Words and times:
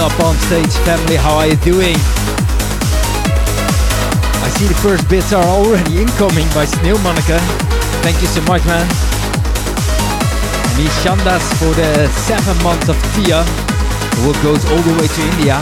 Up 0.00 0.18
on 0.20 0.34
stage 0.48 0.72
family? 0.88 1.16
How 1.16 1.36
are 1.36 1.46
you 1.46 1.56
doing? 1.56 1.94
I 4.40 4.48
see 4.56 4.66
the 4.66 4.74
first 4.80 5.06
bits 5.10 5.32
are 5.32 5.44
already 5.44 6.00
incoming 6.00 6.48
by 6.56 6.64
Snail 6.64 6.98
Monica. 7.04 7.38
Thank 8.00 8.20
you 8.22 8.28
so 8.28 8.40
much 8.48 8.64
man. 8.64 8.88
And 10.72 10.88
Shandas 11.04 11.44
for 11.60 11.74
the 11.76 12.08
seven 12.24 12.56
months 12.64 12.88
of 12.88 12.96
Tia, 13.12 13.44
who 14.24 14.32
goes 14.42 14.64
all 14.72 14.80
the 14.80 14.96
way 14.96 15.06
to 15.06 15.20
India. 15.36 15.60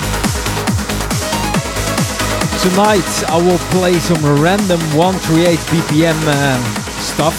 Tonight 2.62 3.10
I 3.26 3.42
will 3.42 3.58
play 3.74 3.98
some 3.98 4.22
random 4.40 4.80
138 4.96 5.58
BPM 5.66 6.18
um, 6.30 6.62
stuff, 7.02 7.34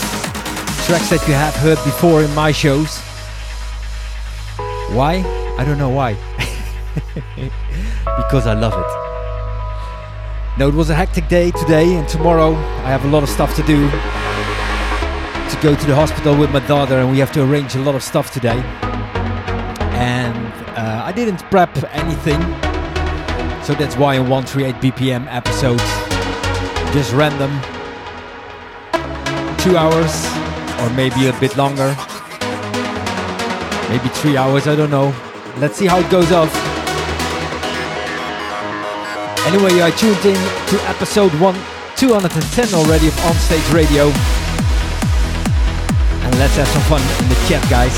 tracks 0.86 1.10
that 1.12 1.24
you 1.28 1.34
have 1.34 1.56
heard 1.56 1.80
before 1.86 2.24
in 2.24 2.34
my 2.36 2.52
shows. 2.52 3.00
Why? 4.92 5.24
I 5.58 5.64
don't 5.64 5.78
know 5.78 5.90
why. 5.90 6.29
Because 8.24 8.46
I 8.48 8.54
love 8.54 8.74
it. 8.74 9.10
Now, 10.60 10.68
it 10.68 10.74
was 10.74 10.90
a 10.90 10.96
hectic 10.96 11.30
day 11.30 11.52
today, 11.52 11.96
and 11.96 12.08
tomorrow 12.08 12.54
I 12.54 12.90
have 12.90 13.06
a 13.06 13.08
lot 13.08 13.24
of 13.24 13.30
stuff 13.30 13.56
to 13.56 13.64
do. 13.64 13.90
To 15.50 15.58
go 15.64 15.74
to 15.74 15.88
the 15.88 15.96
hospital 15.96 16.38
with 16.38 16.52
my 16.52 16.60
daughter, 16.68 17.00
and 17.00 17.10
we 17.10 17.20
have 17.20 17.32
to 17.32 17.44
arrange 17.44 17.76
a 17.76 17.80
lot 17.80 17.96
of 17.96 18.04
stuff 18.04 18.32
today. 18.32 18.60
And 19.96 20.54
uh, 20.78 21.04
I 21.06 21.12
didn't 21.14 21.40
prep 21.50 21.72
anything, 21.94 22.42
so 23.64 23.74
that's 23.74 23.96
why 23.96 24.16
in 24.16 24.28
138 24.28 24.76
BPM 24.76 25.28
episode, 25.30 25.80
just 26.94 27.14
random, 27.14 27.52
two 29.64 29.78
hours, 29.78 30.14
or 30.82 30.90
maybe 30.96 31.28
a 31.28 31.40
bit 31.40 31.56
longer, 31.56 31.96
maybe 33.90 34.10
three 34.20 34.36
hours, 34.36 34.68
I 34.68 34.76
don't 34.76 34.92
know. 34.92 35.16
Let's 35.58 35.78
see 35.78 35.88
how 35.88 36.00
it 36.00 36.10
goes 36.12 36.32
off. 36.32 36.69
Anyway, 39.50 39.82
I 39.82 39.90
tuned 39.90 40.24
in 40.28 40.38
to 40.68 40.76
episode 40.88 41.34
1 41.42 41.56
210 41.96 42.76
already 42.76 43.08
of 43.08 43.16
Onstage 43.26 43.74
Radio. 43.74 44.12
And 46.22 46.38
let's 46.38 46.56
have 46.56 46.68
some 46.68 46.84
fun 46.84 47.02
in 47.02 47.30
the 47.30 47.36
chat, 47.50 47.68
guys. 47.68 47.98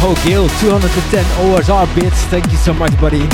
Oh, 0.00 0.18
Gil, 0.24 0.48
210 0.48 1.22
OSR 1.44 1.94
bits. 1.94 2.16
Thank 2.32 2.50
you 2.50 2.56
so 2.56 2.72
much, 2.72 2.98
buddy. 2.98 3.28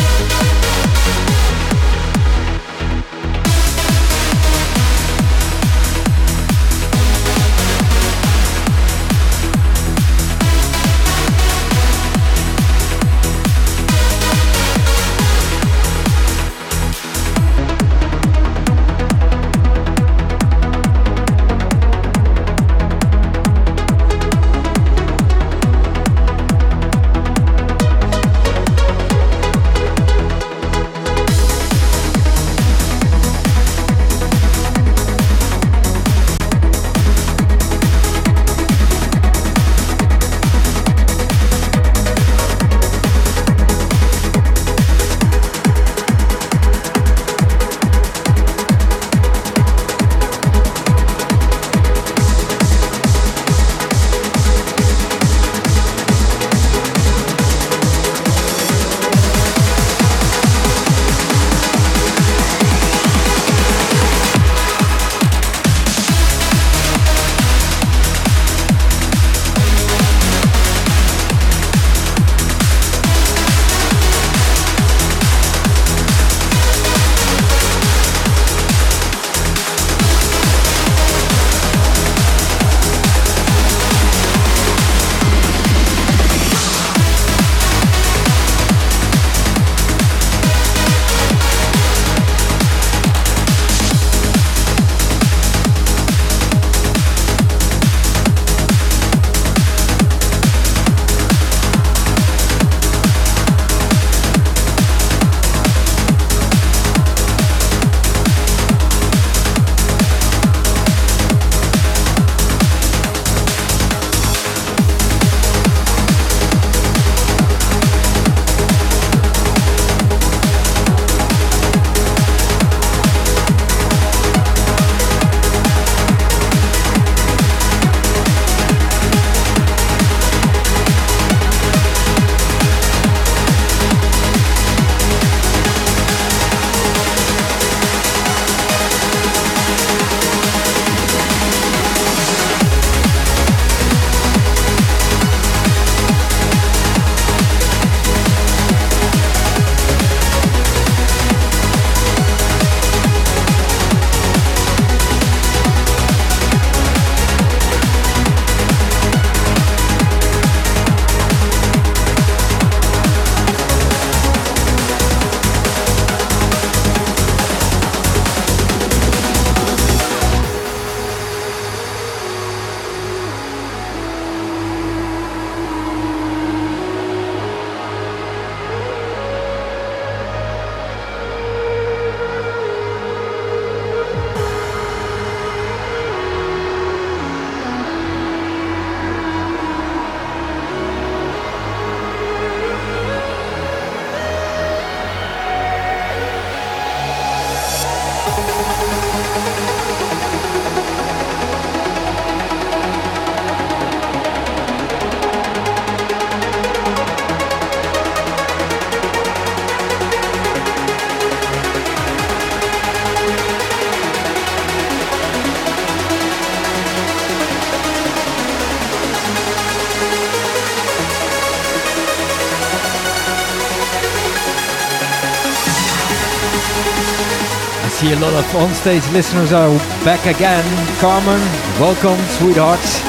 Of 228.39 228.55
on-stage 228.55 229.03
listeners 229.11 229.53
are 229.53 229.75
back 230.07 230.25
again. 230.27 230.63
Carmen, 231.01 231.41
welcome, 231.83 232.19
sweethearts. 232.39 233.03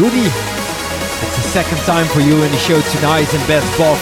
Ludi, 0.00 0.24
it's 0.24 1.36
the 1.36 1.48
second 1.52 1.76
time 1.84 2.06
for 2.08 2.20
you 2.20 2.40
in 2.42 2.50
the 2.50 2.56
show 2.56 2.80
tonight 2.96 3.28
and 3.34 3.44
Best 3.46 3.68
Bob. 3.76 3.98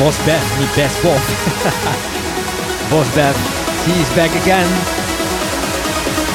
Boss 0.00 0.16
Beth, 0.24 0.46
me 0.56 0.64
Best 0.72 0.96
Bob. 1.04 1.20
Boss 2.90 3.08
Beth, 3.14 3.36
she's 3.84 4.08
back 4.16 4.32
again. 4.40 4.68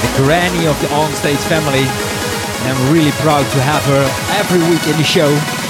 The 0.06 0.22
granny 0.22 0.68
of 0.68 0.80
the 0.82 0.94
on-stage 0.94 1.42
family. 1.50 1.86
And 2.62 2.78
I'm 2.78 2.94
really 2.94 3.14
proud 3.26 3.50
to 3.50 3.60
have 3.62 3.82
her 3.90 4.06
every 4.38 4.62
week 4.70 4.86
in 4.86 4.98
the 4.98 5.04
show. 5.04 5.61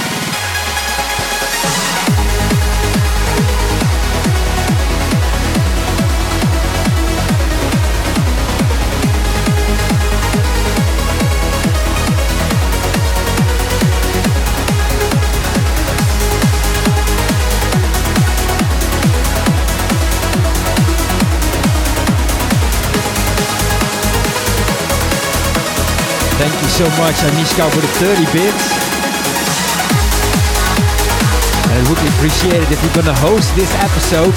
So 26.82 27.02
much, 27.02 27.14
Anishka, 27.14 27.70
for 27.70 27.80
the 27.80 27.86
30 28.02 28.24
bits. 28.32 28.64
And 31.70 31.78
I 31.78 31.88
would 31.88 31.98
appreciate 32.14 32.60
it 32.60 32.72
if 32.72 32.82
you're 32.82 33.04
gonna 33.04 33.16
host 33.20 33.54
this 33.54 33.72
episode. 33.76 34.34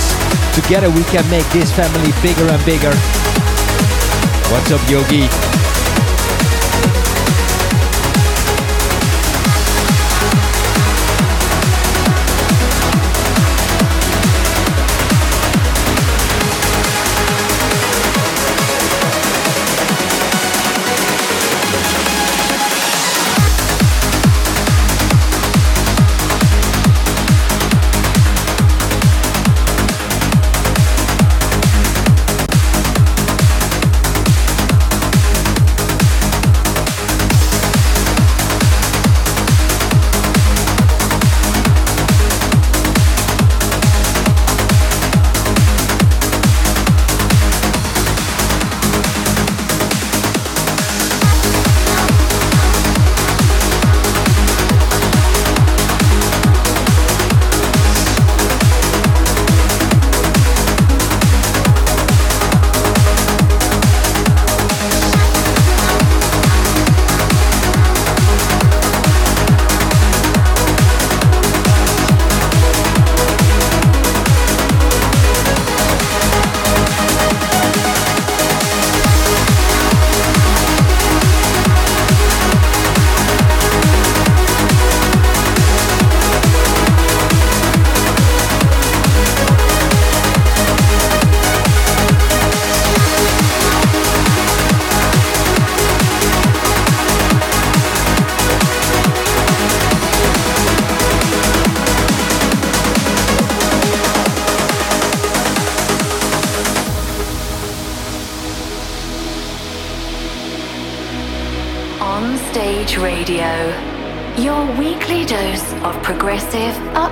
Together 0.53 0.91
we 0.91 1.03
can 1.05 1.27
make 1.31 1.47
this 1.49 1.71
family 1.71 2.13
bigger 2.21 2.47
and 2.47 2.63
bigger. 2.63 2.93
What's 4.51 4.71
up, 4.71 4.87
Yogi? 4.87 5.54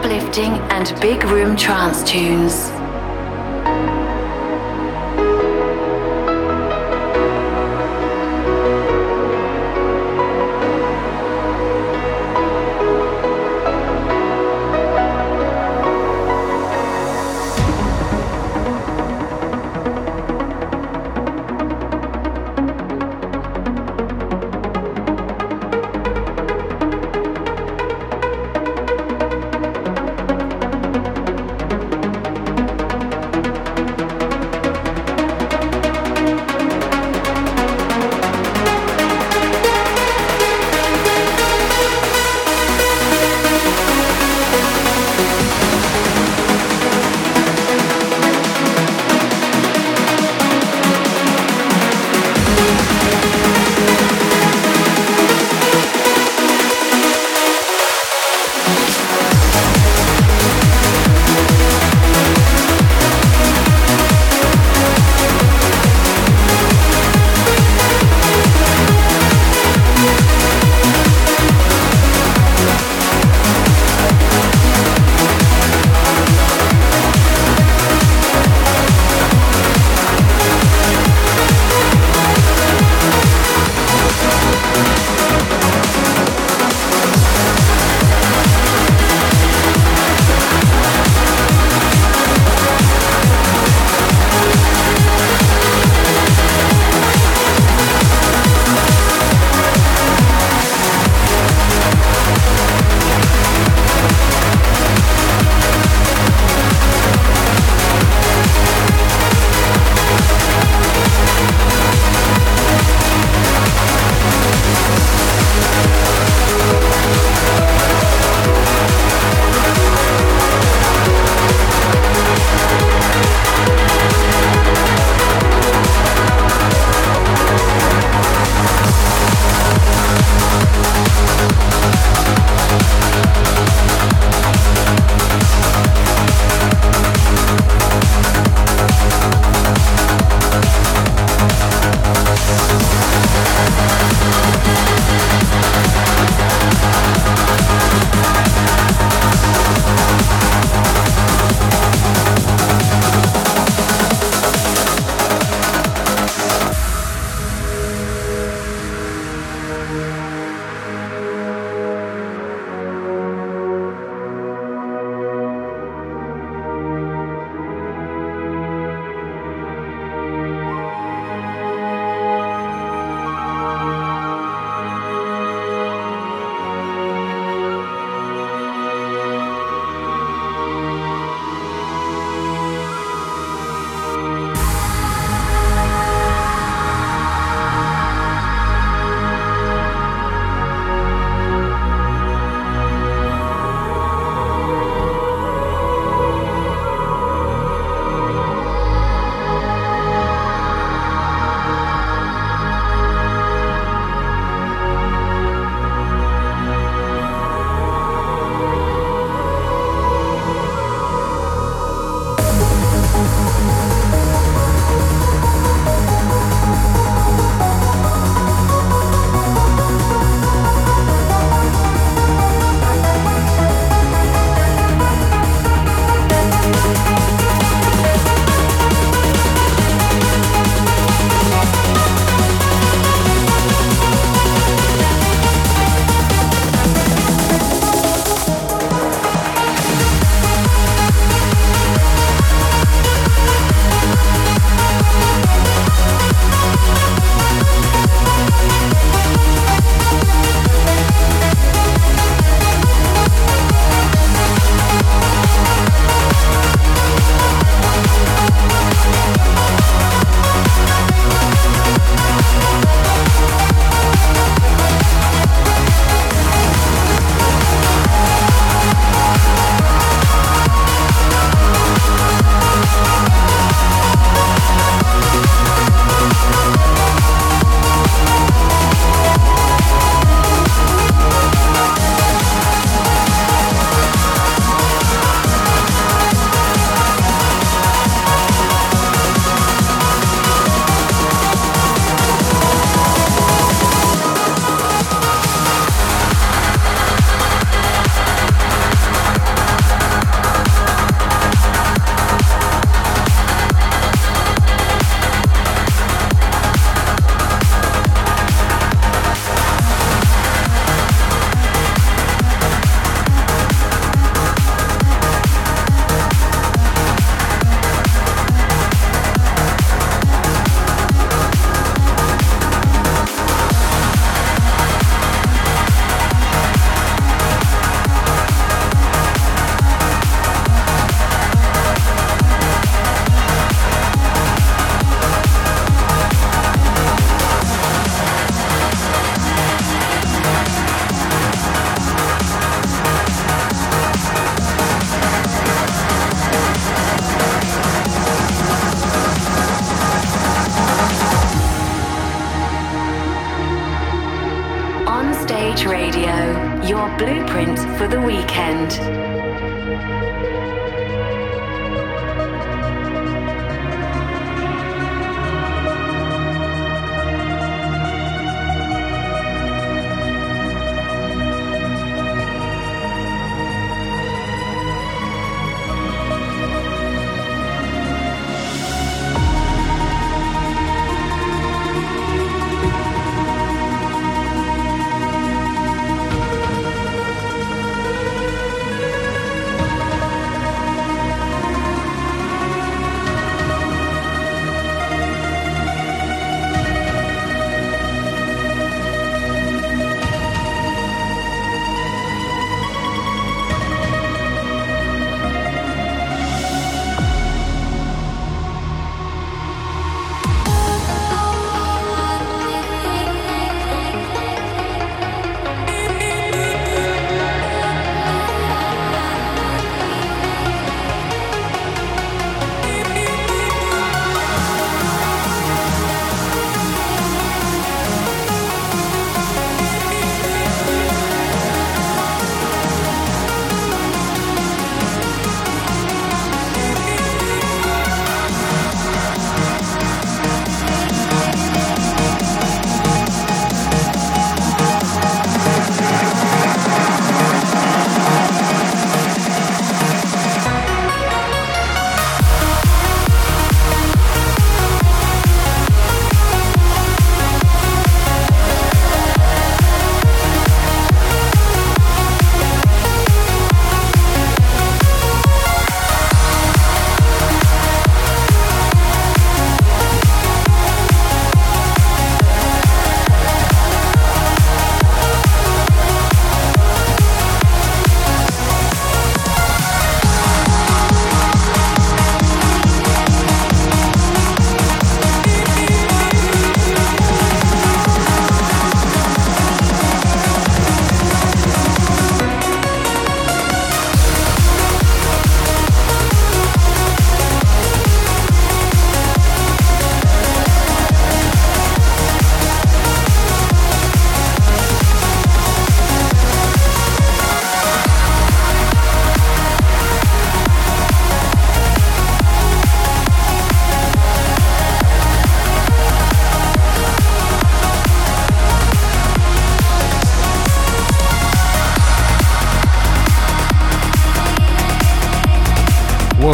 Uplifting, 0.03 0.51
and 0.69 0.93
big 0.99 1.23
room 1.25 1.55
trance 1.55 2.03
tunes. 2.03 2.72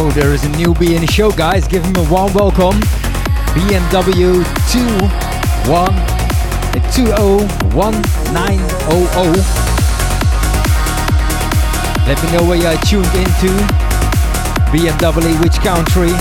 There 0.08 0.32
is 0.32 0.42
a 0.44 0.48
newbie 0.48 0.94
in 0.94 1.02
the 1.02 1.06
show, 1.06 1.30
guys. 1.30 1.68
Give 1.68 1.84
him 1.84 1.94
a 1.96 2.02
warm 2.10 2.32
welcome. 2.32 2.80
BMW 3.52 4.42
21 4.72 5.92
201900. 6.94 9.44
Let 12.06 12.22
me 12.22 12.30
know 12.32 12.44
where 12.48 12.56
you're 12.56 12.80
tuned 12.82 13.14
into. 13.14 13.48
BMW, 14.72 15.38
which 15.42 15.58
country? 15.58 16.14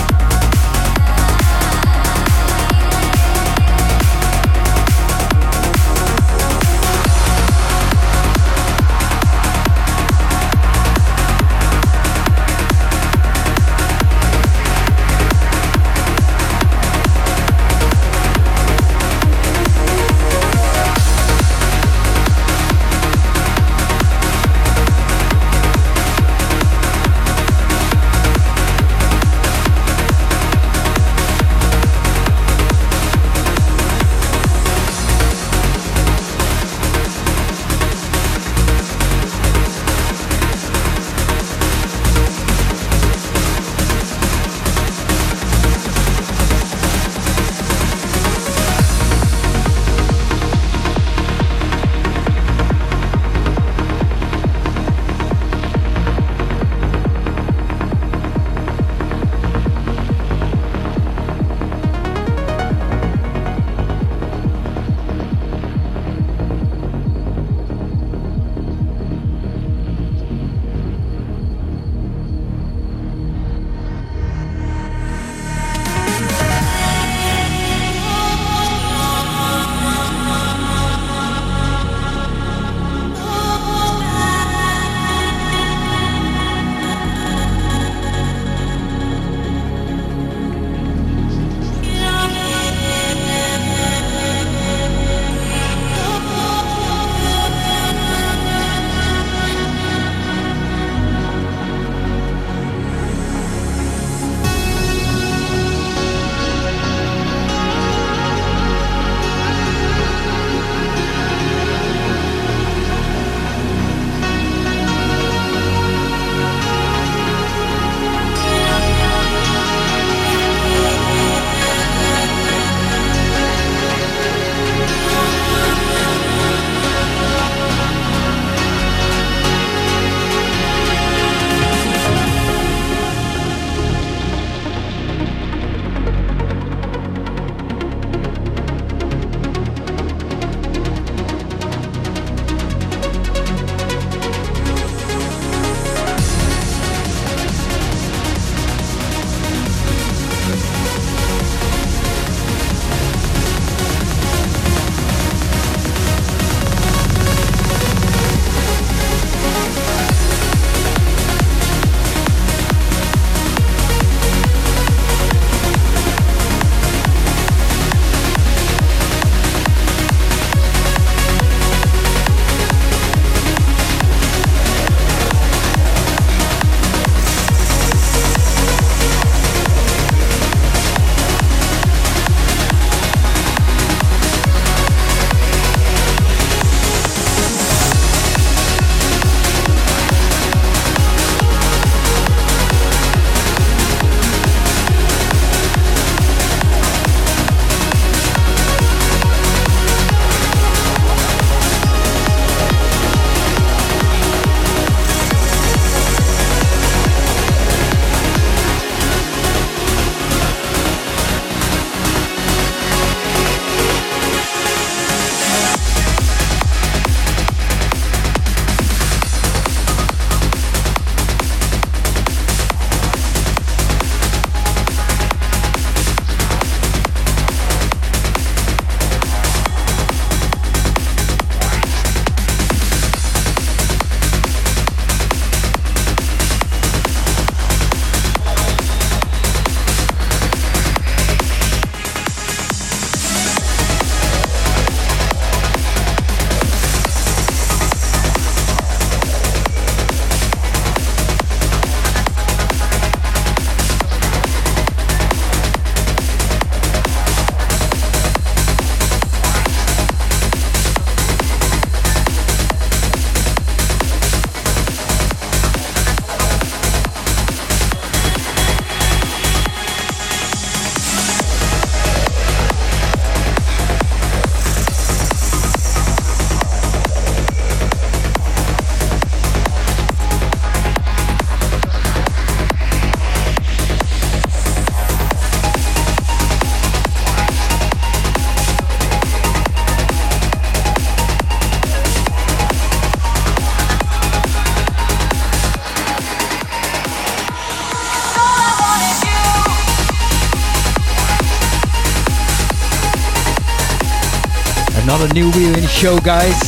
New 305.40 305.52
video 305.52 305.74
in 305.78 305.88
show, 305.88 306.20
guys. 306.20 306.60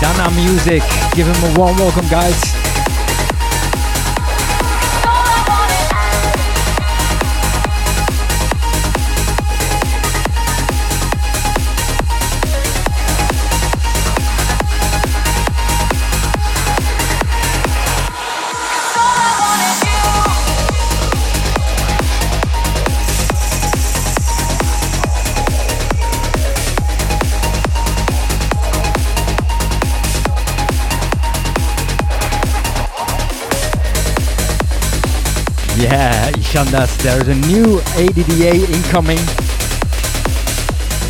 Dana 0.00 0.30
Music. 0.34 0.82
Give 1.14 1.26
him 1.26 1.54
a 1.54 1.58
warm 1.58 1.76
welcome, 1.76 2.08
guys. 2.08 2.75
Ishandas, 36.56 36.96
there's 37.02 37.28
a 37.28 37.34
new 37.34 37.80
ADDA 38.00 38.64
incoming. 38.72 39.18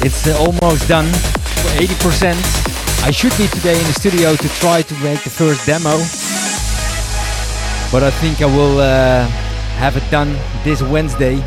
It's 0.04 0.26
uh, 0.26 0.36
almost 0.40 0.88
done 0.88 1.06
80%. 1.78 2.34
I 3.04 3.12
should 3.12 3.30
be 3.38 3.46
today 3.46 3.78
in 3.78 3.86
the 3.86 3.92
studio 3.92 4.34
to 4.34 4.48
try 4.58 4.82
to 4.82 4.94
make 5.04 5.22
the 5.22 5.30
first 5.30 5.64
demo. 5.64 5.98
But 7.92 8.02
I 8.02 8.10
think 8.18 8.42
I 8.42 8.46
will 8.46 8.80
uh, 8.80 9.28
have 9.78 9.96
it 9.96 10.02
done 10.10 10.36
this 10.64 10.82
Wednesday. 10.82 11.40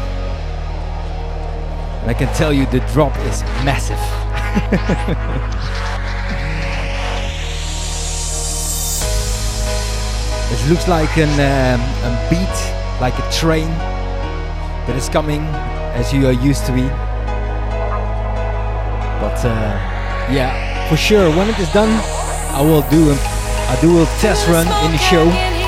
And 2.00 2.10
I 2.10 2.14
can 2.14 2.34
tell 2.36 2.54
you 2.54 2.68
the 2.68 2.80
drop 2.94 3.18
is 3.28 3.44
massive. 3.68 4.00
it 10.54 10.70
looks 10.70 10.88
like 10.88 11.18
an, 11.18 11.38
um, 11.42 11.82
a 12.06 12.30
beat 12.30 12.69
like 13.00 13.18
a 13.18 13.32
train 13.32 13.70
that 14.88 14.96
is 14.96 15.10
coming 15.10 15.42
as 15.96 16.14
you 16.14 16.28
are 16.28 16.34
used 16.34 16.66
to 16.66 16.74
be. 16.74 16.88
But 19.22 19.40
uh, 19.46 19.76
yeah, 20.32 20.88
for 20.90 20.98
sure, 20.98 21.30
when 21.30 21.50
it 21.50 21.60
is 21.60 21.72
done, 21.72 21.90
I 22.54 22.62
will 22.62 22.82
do 22.90 23.12
a, 23.12 23.78
do 23.82 24.02
a 24.02 24.06
test 24.20 24.48
run 24.48 24.68
in 24.86 24.92
the 24.92 24.98
show. 24.98 25.59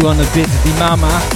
The 0.00 0.06
200 0.06 0.32
the 0.32 0.76
mama. 0.78 1.29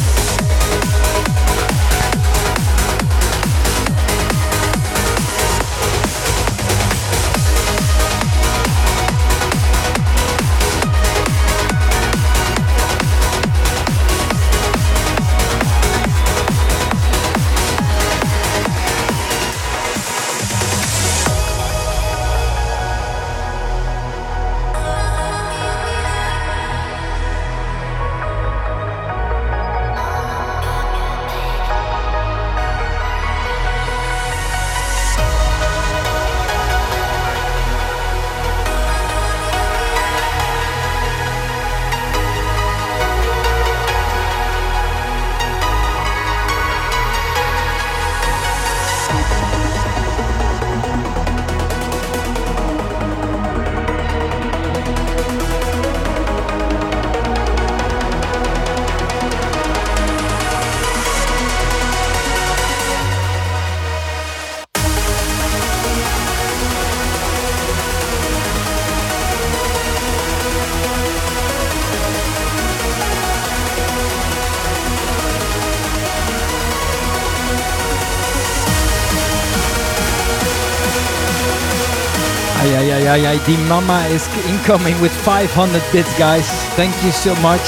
Ay, 83.15 83.27
ay. 83.27 83.39
Die 83.47 83.57
Mama 83.69 84.03
is 84.11 84.27
incoming 84.51 84.99
with 85.01 85.13
500 85.13 85.83
bits, 85.93 86.11
guys. 86.19 86.47
Thank 86.75 86.95
you 87.05 87.13
so 87.13 87.35
much. 87.37 87.63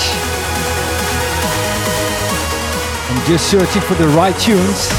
I'm 3.09 3.23
just 3.27 3.47
searching 3.49 3.83
for 3.83 3.95
the 3.95 4.09
right 4.09 4.37
tunes. 4.39 4.91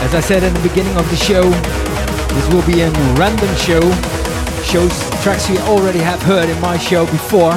As 0.00 0.14
I 0.14 0.20
said 0.20 0.42
in 0.42 0.54
the 0.54 0.64
beginning 0.64 0.96
of 0.96 1.08
the 1.10 1.16
show, 1.16 1.44
this 2.32 2.46
will 2.52 2.64
be 2.64 2.80
a 2.80 2.90
random 3.20 3.52
show. 3.56 3.84
Shows 4.64 4.94
tracks 5.22 5.50
we 5.50 5.58
already 5.58 6.00
have 6.00 6.22
heard 6.22 6.48
in 6.48 6.58
my 6.60 6.78
show 6.78 7.04
before. 7.06 7.52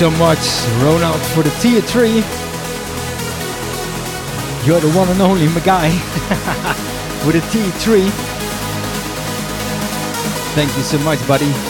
So 0.00 0.10
much, 0.12 0.38
Ronald, 0.82 1.20
for 1.34 1.42
the 1.42 1.50
tier 1.60 1.82
3. 1.82 2.08
You're 4.64 4.80
the 4.80 4.90
one 4.96 5.10
and 5.10 5.20
only 5.20 5.46
guy 5.60 5.90
with 7.26 7.36
a 7.36 7.42
tier 7.50 7.70
3. 7.70 8.08
Thank 10.54 10.74
you 10.78 10.84
so 10.84 10.98
much, 11.00 11.18
buddy. 11.28 11.69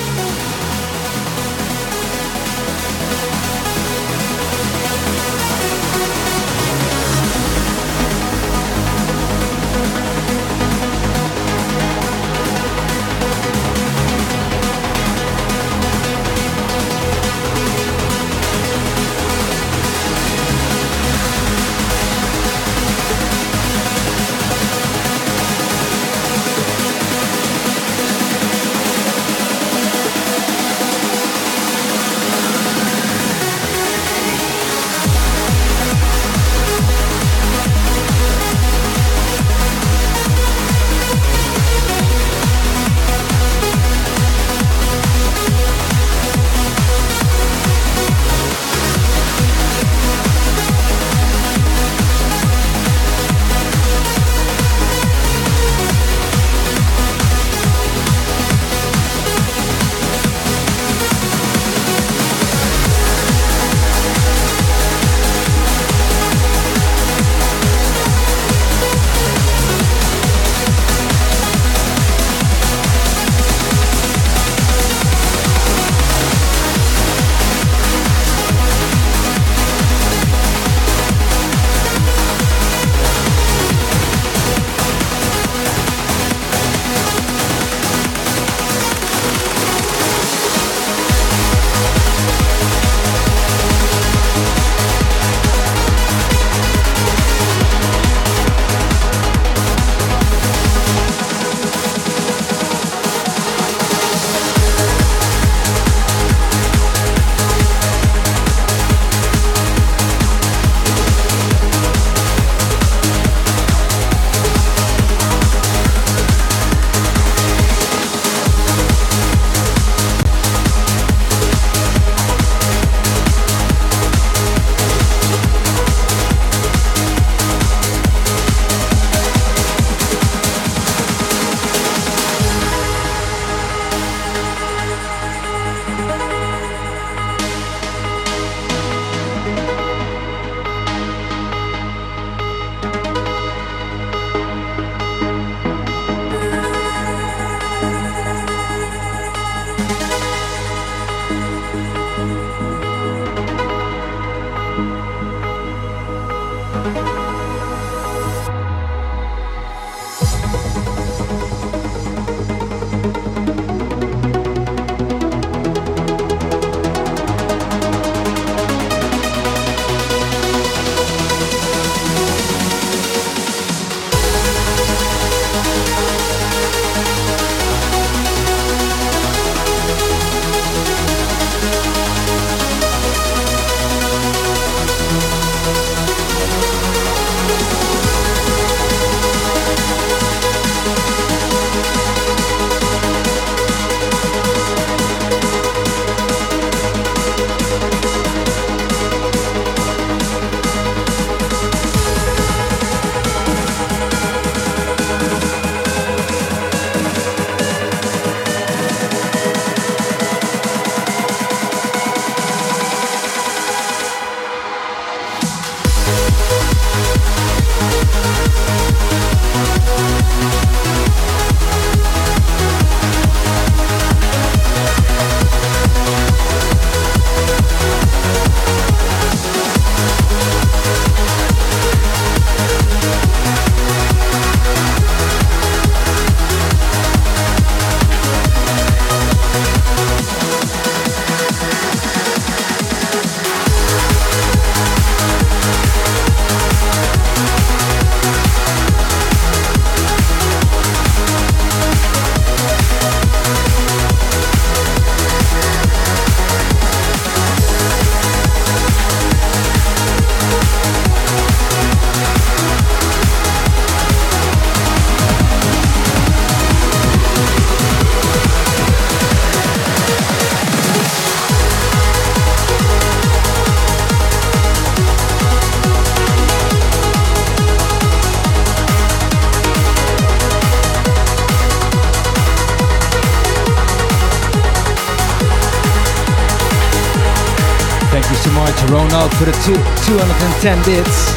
Two, 289.64 289.76
210 289.76 290.78
bits. 290.88 291.36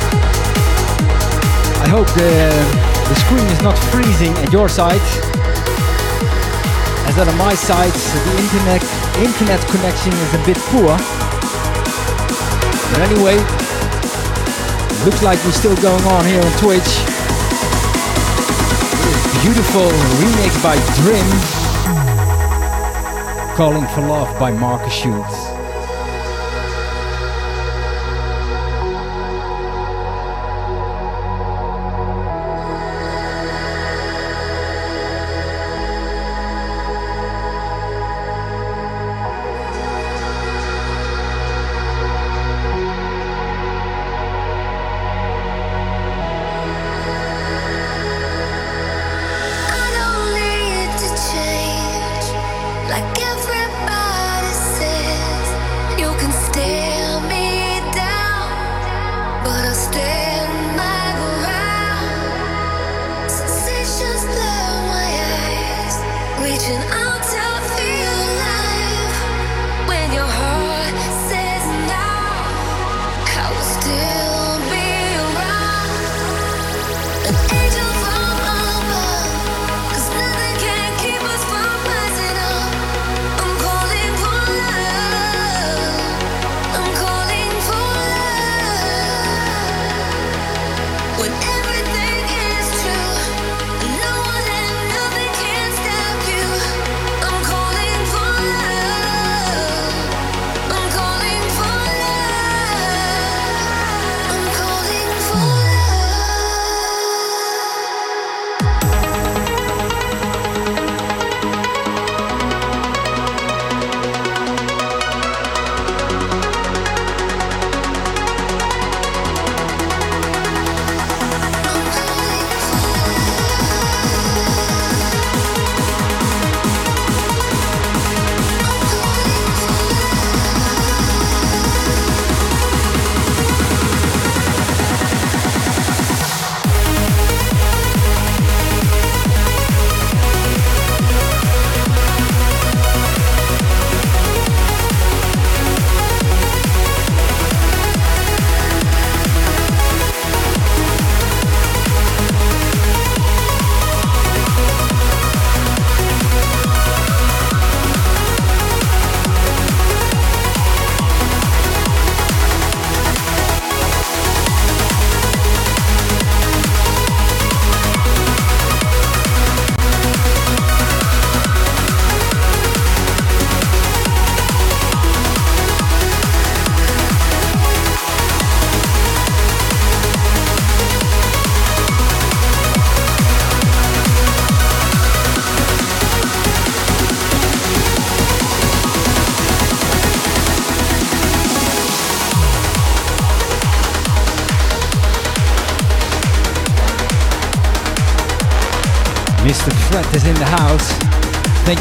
I 1.83 1.87
hope 1.91 2.07
the, 2.15 2.31
the 3.11 3.15
screen 3.19 3.45
is 3.51 3.61
not 3.61 3.77
freezing 3.91 4.31
at 4.39 4.51
your 4.53 4.69
side. 4.69 5.03
As 7.03 7.19
on 7.19 7.27
my 7.37 7.53
side, 7.53 7.91
the 7.91 8.33
internet 8.39 8.81
internet 9.19 9.59
connection 9.67 10.13
is 10.13 10.33
a 10.33 10.41
bit 10.47 10.57
poor. 10.71 10.95
But 12.89 13.11
anyway, 13.11 13.35
looks 15.03 15.21
like 15.21 15.43
we're 15.43 15.51
still 15.51 15.75
going 15.83 16.03
on 16.05 16.25
here 16.25 16.39
on 16.39 16.51
Twitch. 16.63 16.91
Beautiful 19.43 19.91
remix 20.23 20.55
by 20.63 20.79
Drim. 21.03 21.27
Calling 23.57 23.85
for 23.93 24.01
Love 24.07 24.39
by 24.39 24.51
Markus 24.51 24.93
Schulz. 24.93 25.52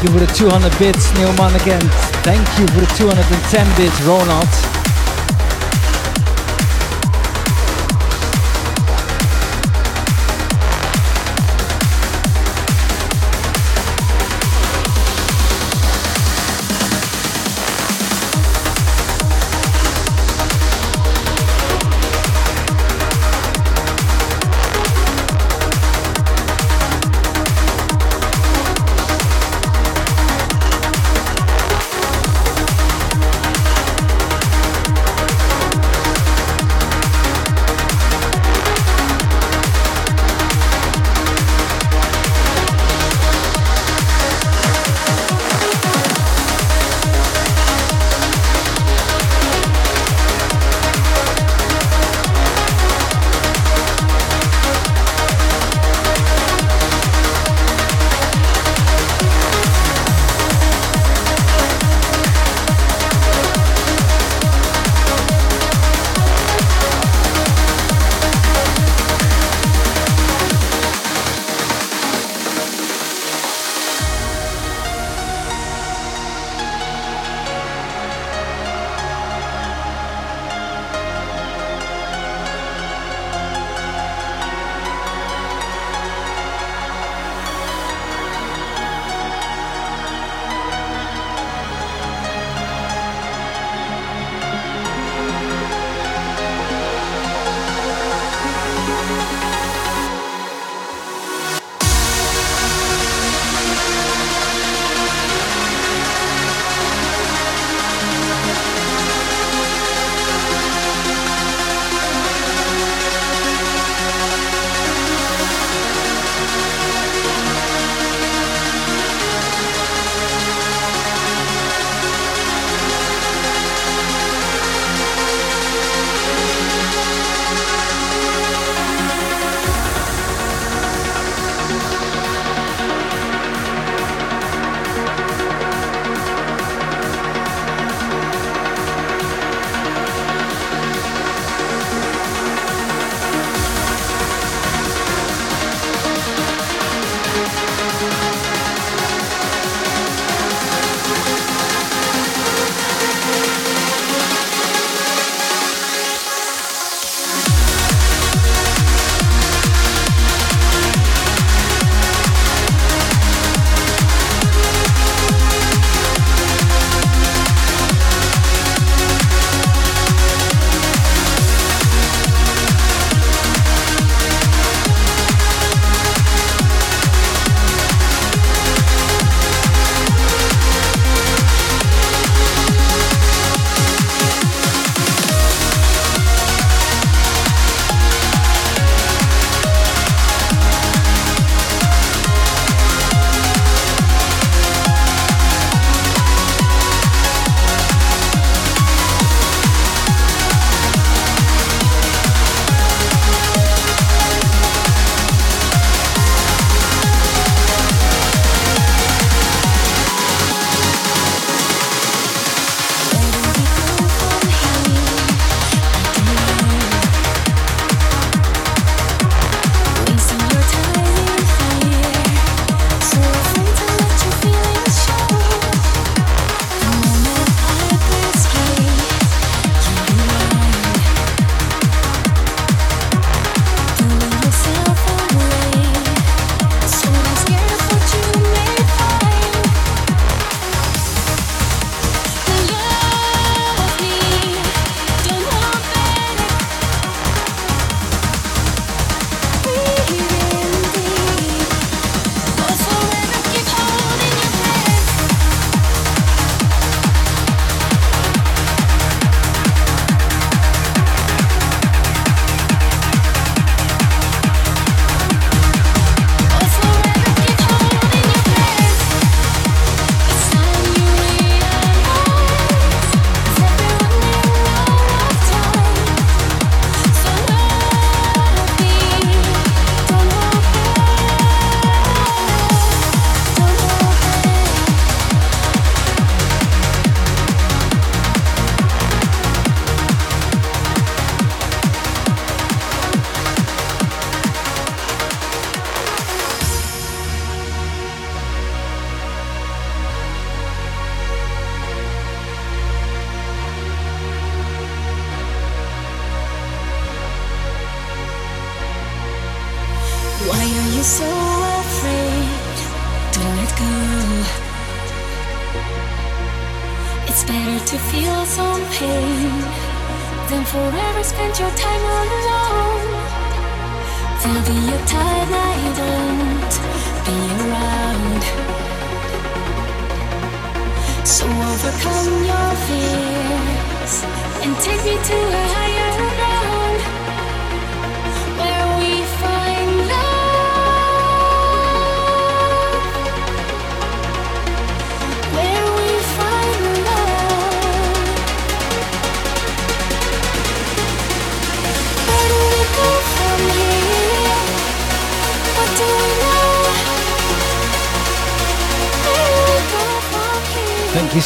You 0.04 0.10
for 0.10 0.24
the 0.24 0.32
200 0.32 0.78
bits, 0.78 1.12
Neil 1.14 1.32
again. 1.54 1.80
Thank 2.24 2.46
you 2.58 2.66
for 2.68 2.80
the 2.80 2.92
210 2.96 3.76
bits, 3.76 4.00
Ronald. 4.02 4.71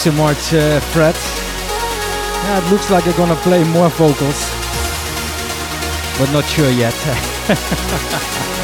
so 0.06 0.12
much, 0.12 0.54
uh, 0.54 0.78
Fred. 0.92 1.16
Yeah, 2.44 2.64
it 2.64 2.70
looks 2.70 2.90
like 2.90 3.04
they're 3.04 3.16
gonna 3.16 3.34
play 3.42 3.64
more 3.64 3.88
vocals, 3.88 4.48
but 6.16 6.30
not 6.32 6.44
sure 6.44 6.70
yet. 6.70 6.94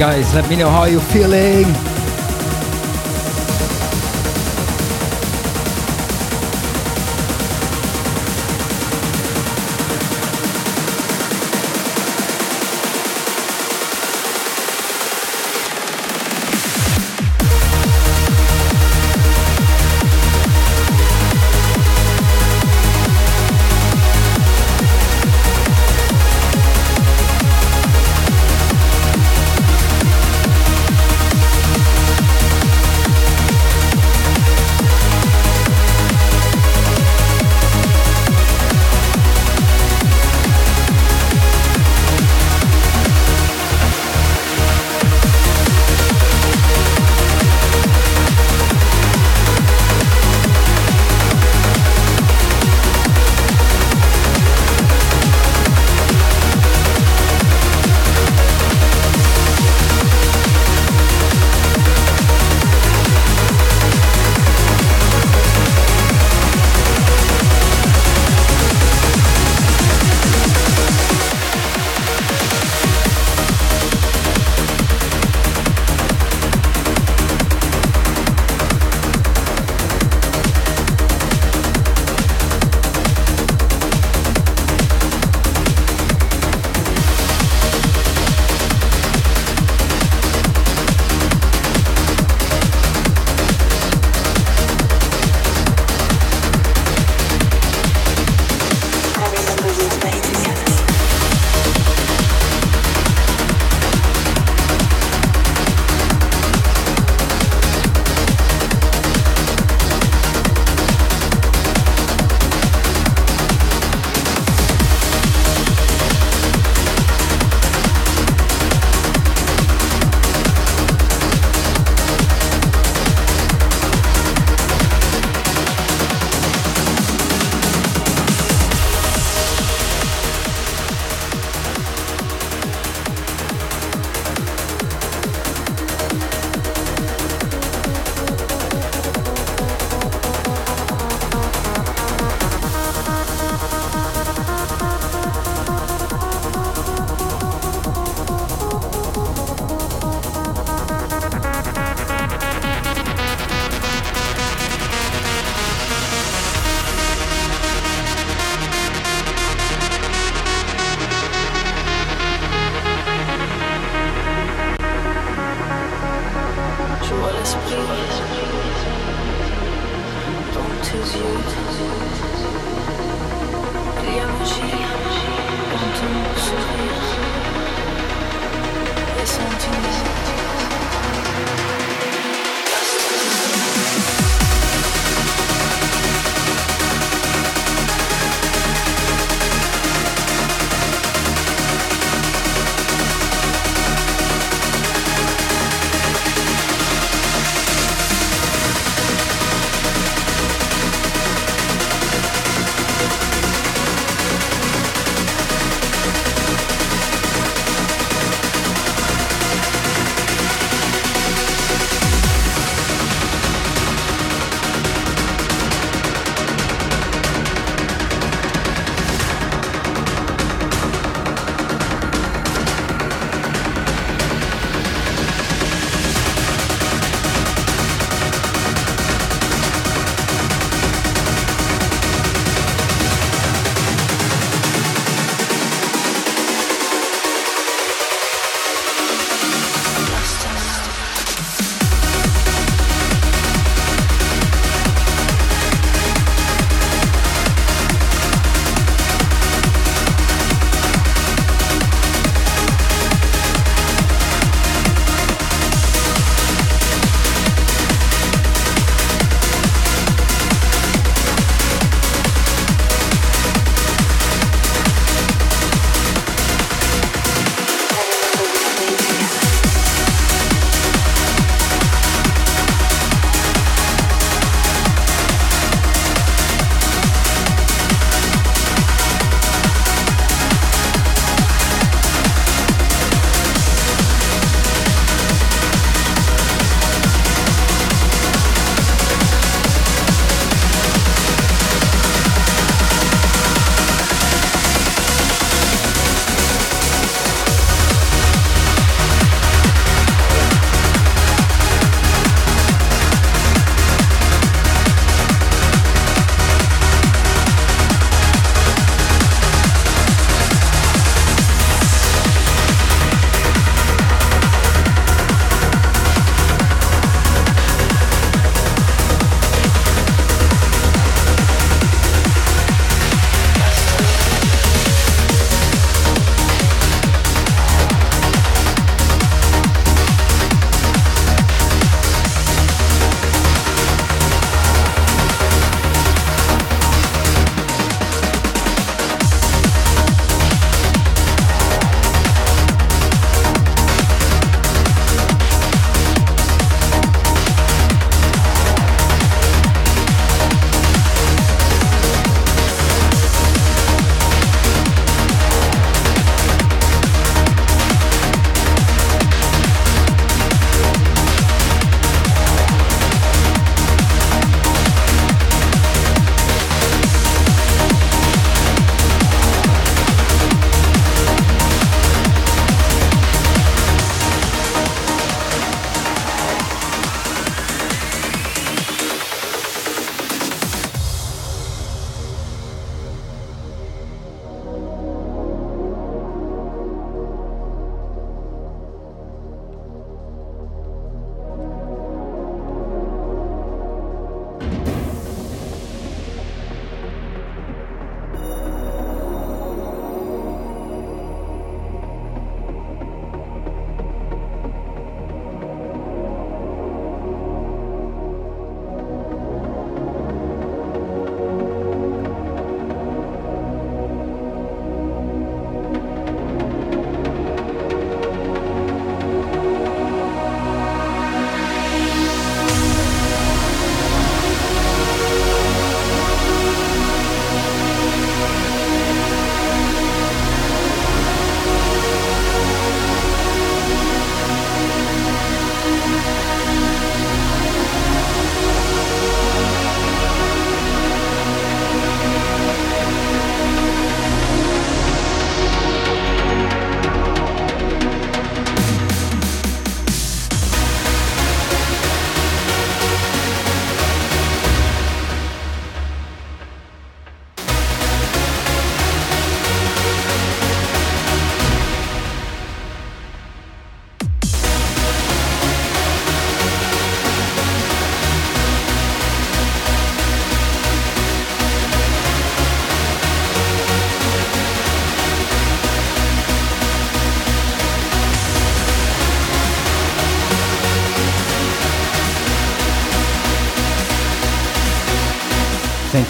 guys. 0.00 0.32
Let 0.34 0.48
me 0.48 0.56
know 0.56 0.70
how 0.70 0.84
you're 0.84 0.98
feeling. 1.12 1.79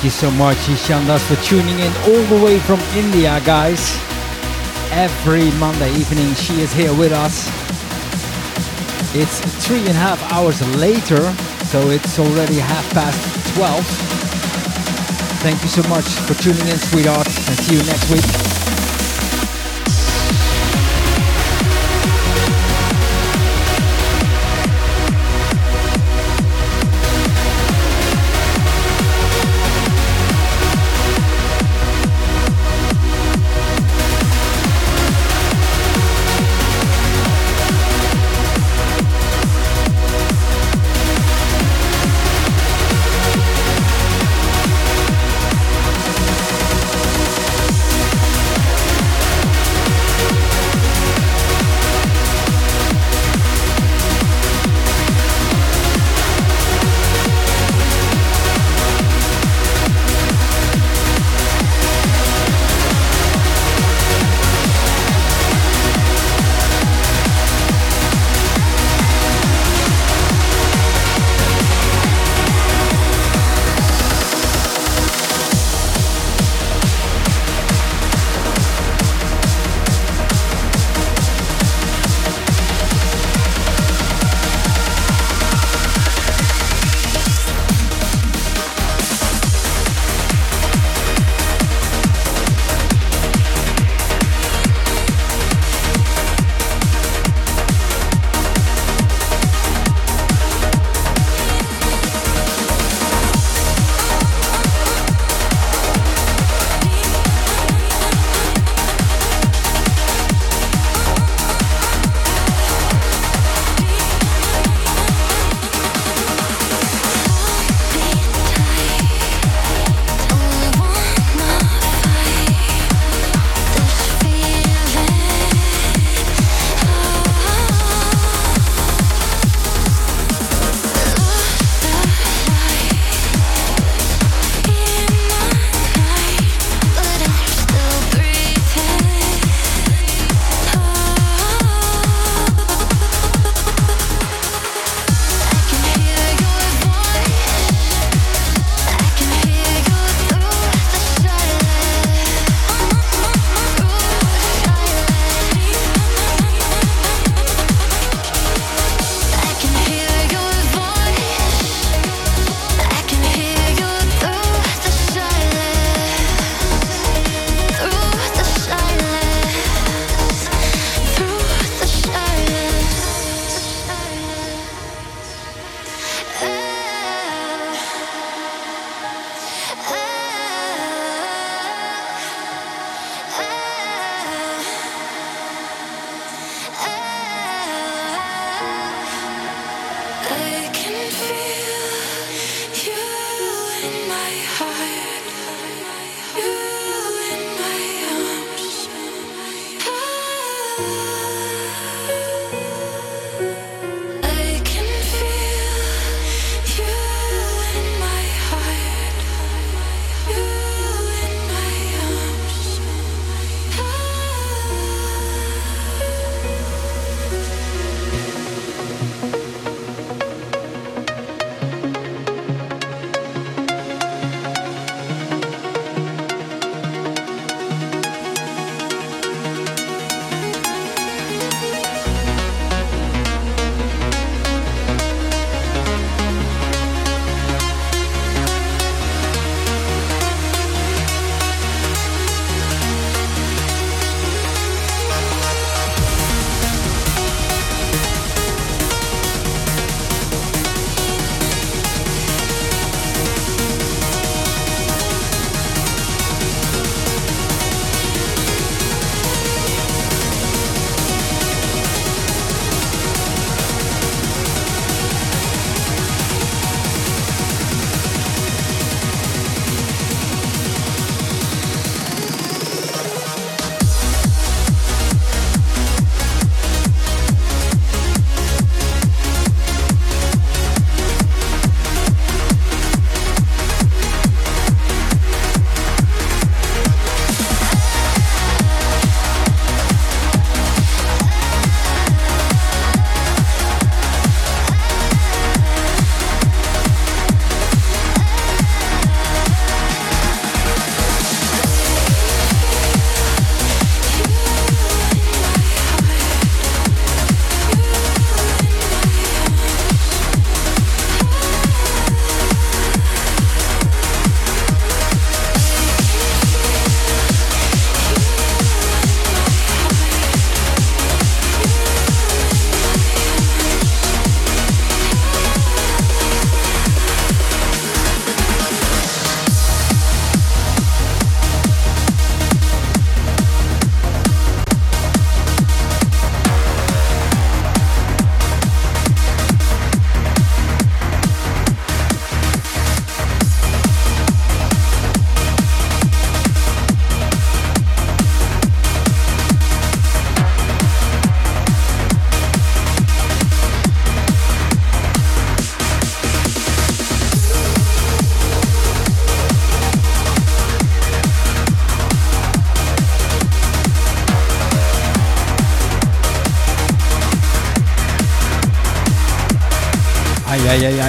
Thank 0.01 0.15
you 0.15 0.19
so 0.19 0.31
much, 0.31 0.57
Ishandas, 0.57 1.21
for 1.29 1.37
tuning 1.45 1.79
in 1.79 1.93
all 2.09 2.25
the 2.35 2.43
way 2.43 2.59
from 2.61 2.81
India, 2.97 3.39
guys. 3.45 3.99
Every 4.93 5.51
Monday 5.59 5.95
evening, 5.95 6.33
she 6.37 6.63
is 6.63 6.73
here 6.73 6.95
with 6.95 7.13
us. 7.13 7.47
It's 9.15 9.41
three 9.67 9.81
and 9.81 9.91
a 9.91 9.93
half 9.93 10.19
hours 10.33 10.63
later, 10.79 11.21
so 11.67 11.91
it's 11.91 12.19
already 12.19 12.57
half 12.57 12.91
past 12.95 13.55
12. 13.57 13.85
Thank 15.43 15.61
you 15.61 15.69
so 15.69 15.87
much 15.91 16.07
for 16.25 16.33
tuning 16.33 16.67
in, 16.67 16.79
sweetheart, 16.79 17.27
and 17.27 17.59
see 17.59 17.75
you 17.75 17.83
next 17.85 18.11
week. 18.11 18.50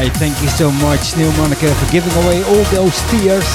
Thank 0.09 0.41
you 0.41 0.49
so 0.49 0.71
much, 0.71 1.15
Neil 1.15 1.31
Monica, 1.33 1.73
for 1.75 1.91
giving 1.91 2.11
away 2.23 2.41
all 2.43 2.63
those 2.73 2.97
tears. 3.11 3.45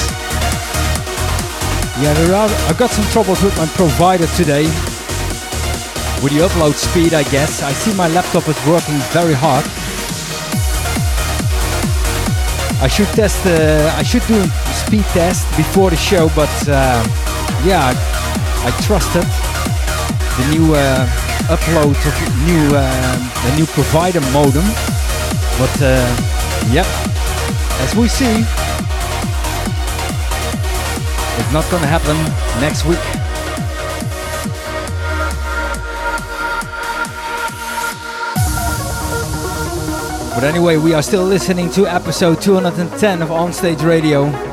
Yeah, 1.99 2.13
there 2.13 2.35
are, 2.35 2.47
I 2.69 2.73
got 2.77 2.89
some 2.89 3.03
troubles 3.11 3.41
with 3.43 3.57
my 3.57 3.65
provider 3.67 4.27
today. 4.27 4.63
With 6.23 6.33
the 6.33 6.47
upload 6.47 6.75
speed, 6.75 7.13
I 7.13 7.23
guess. 7.23 7.63
I 7.63 7.73
see 7.73 7.93
my 7.95 8.07
laptop 8.07 8.47
is 8.47 8.55
working 8.65 8.95
very 9.11 9.33
hard. 9.33 9.65
I 12.81 12.87
should 12.87 13.07
test. 13.09 13.45
Uh, 13.45 13.93
I 13.97 14.03
should 14.03 14.25
do 14.27 14.39
a 14.39 14.73
speed 14.73 15.05
test 15.11 15.45
before 15.57 15.89
the 15.89 15.97
show, 15.97 16.29
but 16.35 16.53
uh, 16.69 17.03
yeah, 17.65 17.91
I, 17.91 17.93
I 18.67 18.71
trusted 18.85 19.25
the 20.37 20.45
new 20.53 20.75
uh, 20.75 21.07
upload 21.49 21.97
of 22.07 22.15
new 22.45 22.75
uh, 22.75 23.17
the 23.43 23.55
new 23.57 23.65
provider 23.65 24.21
modem. 24.31 24.65
But 25.57 25.81
uh, 25.81 26.36
yep, 26.71 26.85
as 27.81 27.95
we 27.95 28.07
see, 28.07 28.43
it's 31.39 31.53
not 31.53 31.69
gonna 31.71 31.87
happen 31.87 32.17
next 32.61 32.85
week. 32.85 32.99
But 40.35 40.43
anyway, 40.43 40.77
we 40.77 40.93
are 40.93 41.01
still 41.01 41.23
listening 41.23 41.71
to 41.71 41.87
episode 41.87 42.41
210 42.41 43.21
of 43.23 43.29
Onstage 43.29 43.83
Radio. 43.83 44.46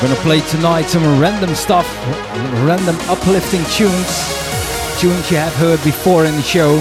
I'm 0.00 0.08
gonna 0.08 0.20
play 0.22 0.40
tonight 0.40 0.88
some 0.88 1.20
random 1.20 1.54
stuff, 1.54 1.86
random 2.64 2.96
uplifting 3.10 3.62
tunes, 3.64 4.98
tunes 4.98 5.30
you 5.30 5.36
have 5.36 5.54
heard 5.56 5.84
before 5.84 6.24
in 6.24 6.34
the 6.36 6.42
show. 6.42 6.76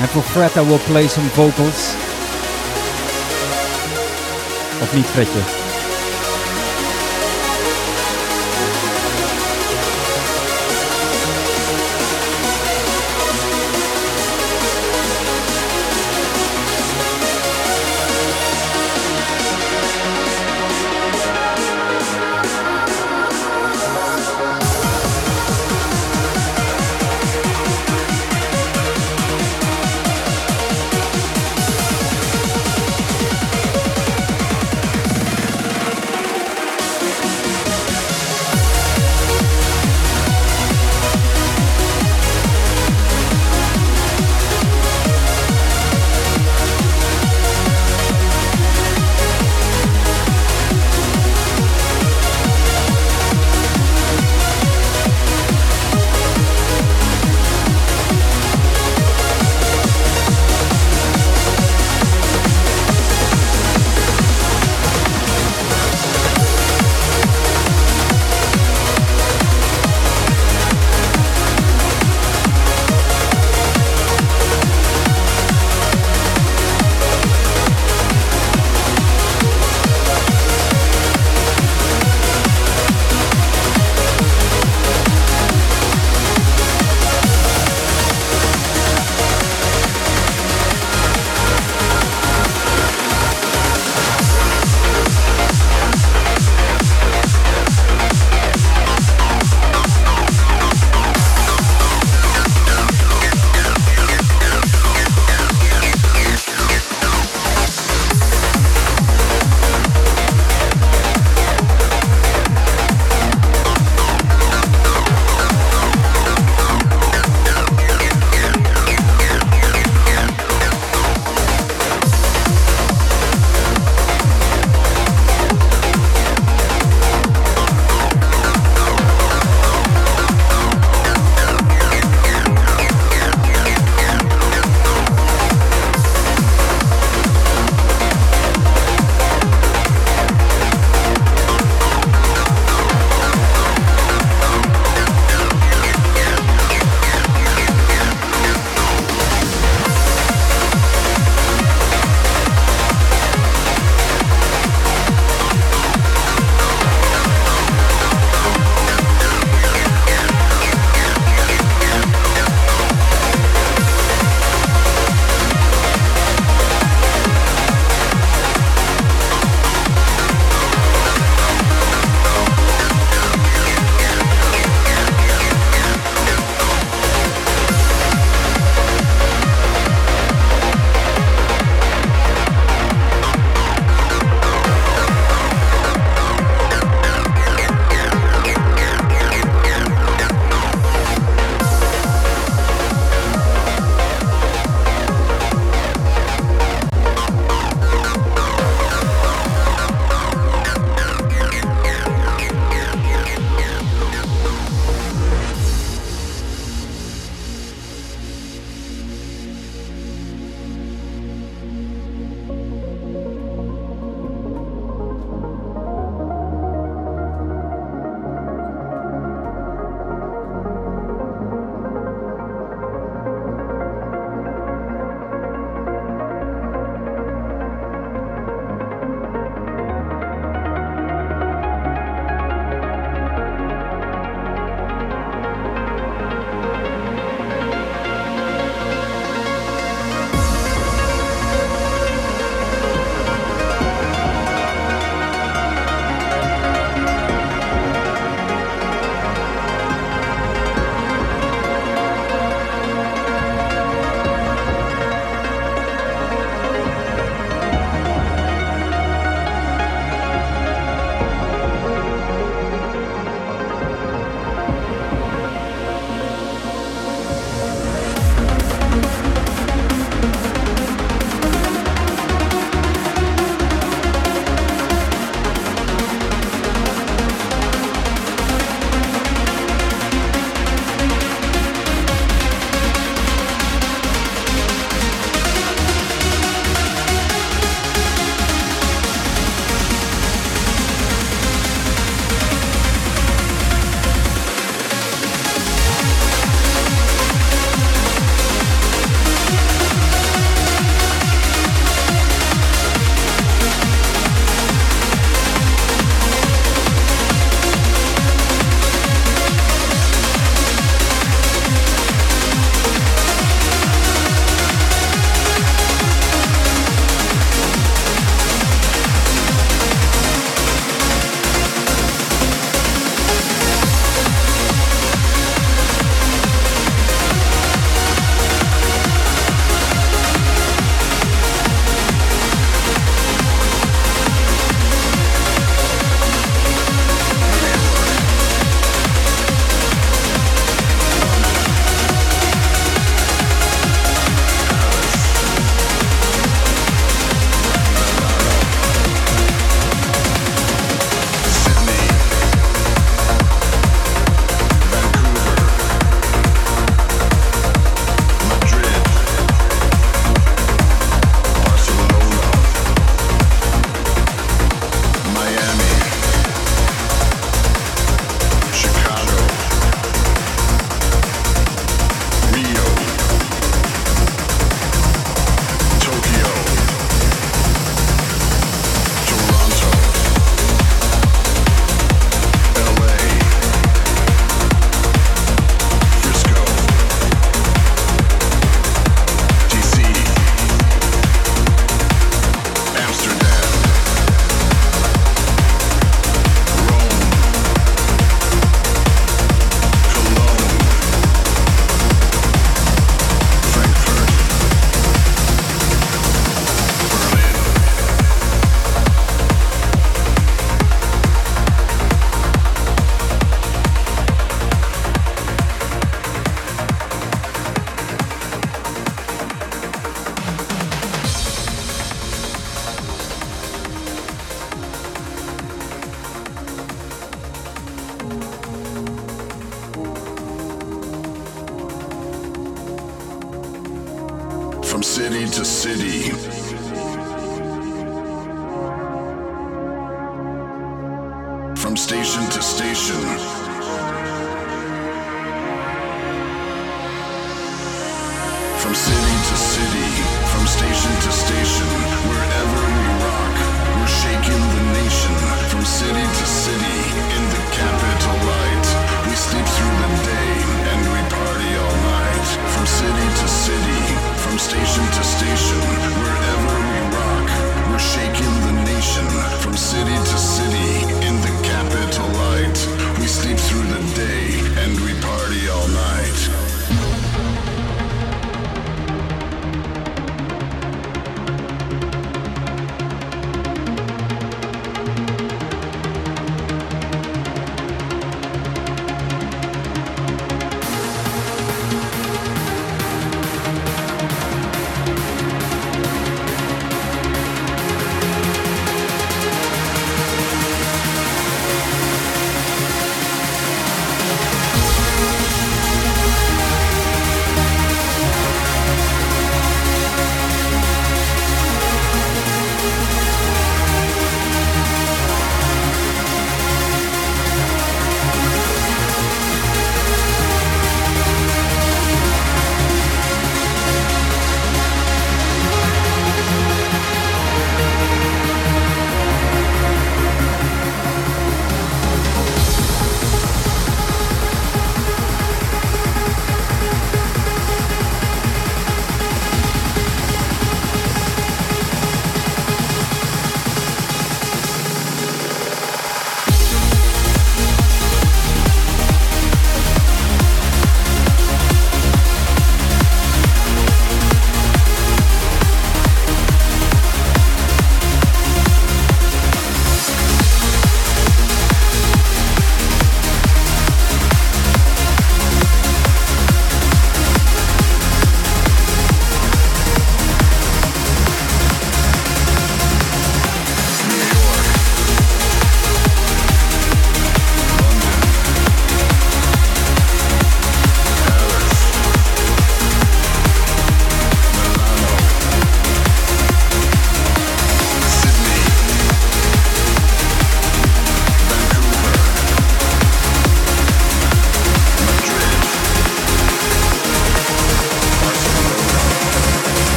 And 0.00 0.10
for 0.10 0.22
Fred, 0.22 0.50
I 0.58 0.62
will 0.62 0.80
play 0.80 1.06
some 1.06 1.28
vocals. 1.36 1.94
Of 4.82 4.92
niet, 4.92 5.06
Fredje? 5.06 5.65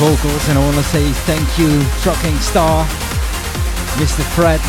Vocals, 0.00 0.48
and 0.48 0.56
I 0.58 0.64
want 0.64 0.76
to 0.76 0.82
say 0.82 1.04
thank 1.28 1.44
you, 1.58 1.68
Trucking 2.00 2.38
Star, 2.40 2.86
Mr. 4.00 4.24
Fred 4.32 4.60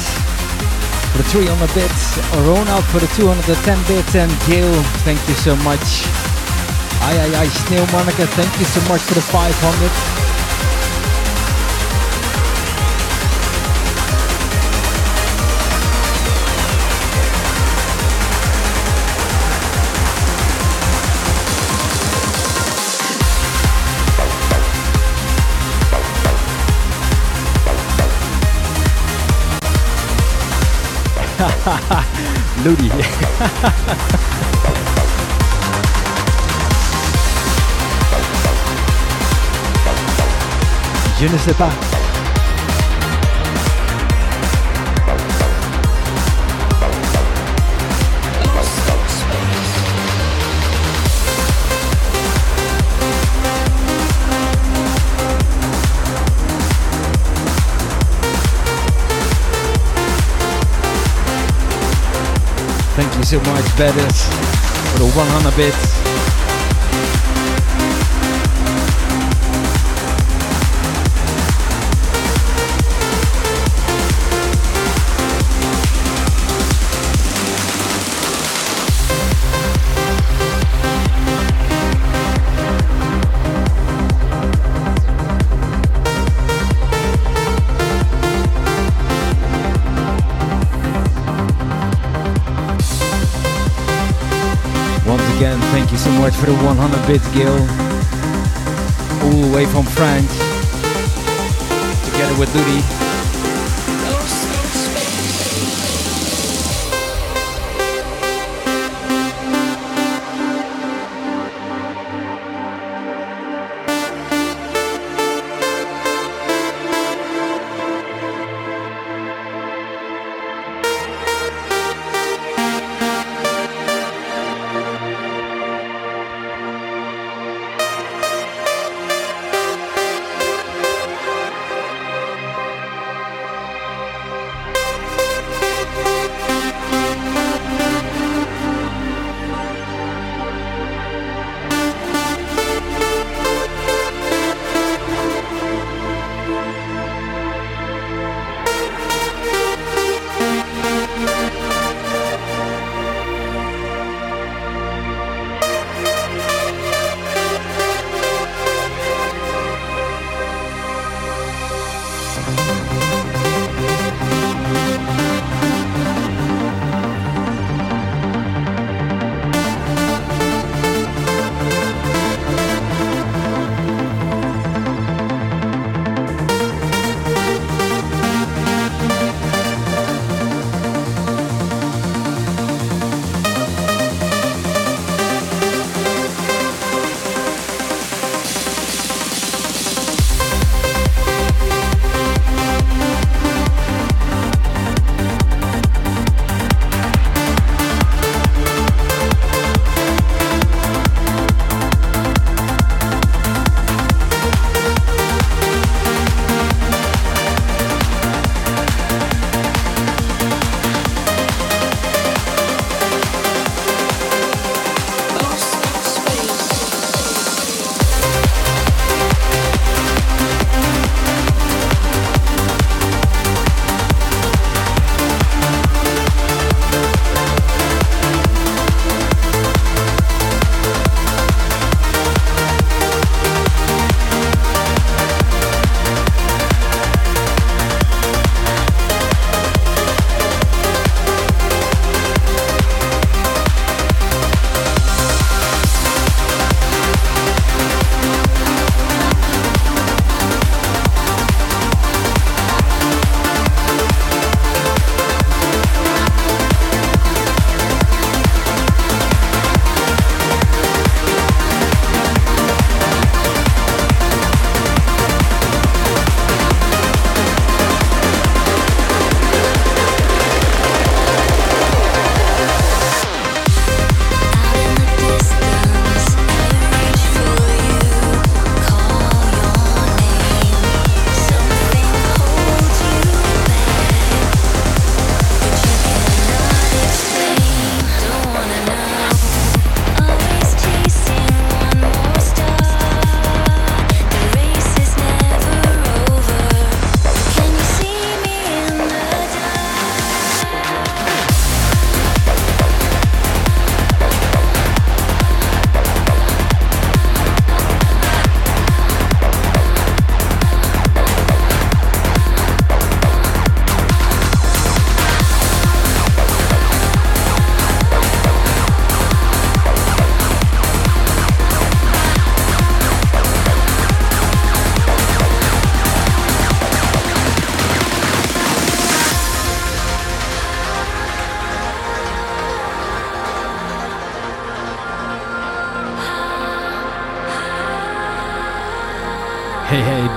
for 1.11 1.17
the 1.19 1.23
300 1.23 1.73
bits, 1.73 2.19
Ronald 2.43 2.83
for 2.91 2.99
the 2.99 3.07
210 3.15 3.79
bits, 3.87 4.13
and 4.15 4.29
Gail, 4.45 4.75
thank 5.07 5.19
you 5.29 5.35
so 5.35 5.55
much. 5.63 6.03
Ai 7.07 7.15
ai 7.15 7.31
ai, 7.39 7.47
Sneeuw 7.47 7.87
Monica, 7.93 8.27
thank 8.35 8.51
you 8.59 8.65
so 8.65 8.81
much 8.91 9.01
for 9.01 9.13
the 9.13 9.21
500. 9.21 10.20
Je 41.19 41.27
ne 41.27 41.37
sais 41.37 41.53
pas. 41.53 41.69
So 63.31 63.39
much, 63.43 63.77
Bettis, 63.77 64.25
for 64.91 64.99
the 64.99 65.11
100 65.15 65.55
bits. 65.55 66.10
For 96.41 96.47
the 96.47 96.53
100 96.53 97.05
bits, 97.07 97.27
Gil. 97.33 97.53
All 99.23 99.41
the 99.47 99.55
way 99.55 99.65
from 99.67 99.85
France. 99.85 100.31
Together 102.11 102.39
with 102.39 102.53
Ludi. 102.55 103.00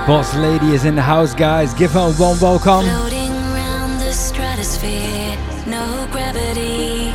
Boss 0.05 0.35
lady 0.35 0.73
is 0.73 0.85
in 0.85 0.95
the 0.95 1.01
house, 1.01 1.33
guys. 1.33 1.73
Give 1.73 1.91
her 1.91 2.11
a 2.11 2.19
warm 2.19 2.39
welcome. 2.39 2.85
Floating 2.85 3.31
around 3.31 3.99
the 3.99 4.11
stratosphere, 4.13 5.37
no 5.65 6.07
gravity 6.11 7.11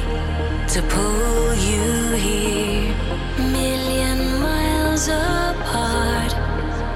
to 0.75 0.83
pull 0.89 1.55
you 1.55 2.13
here. 2.17 2.95
Million 3.39 4.41
miles 4.41 5.09
apart, 5.09 6.33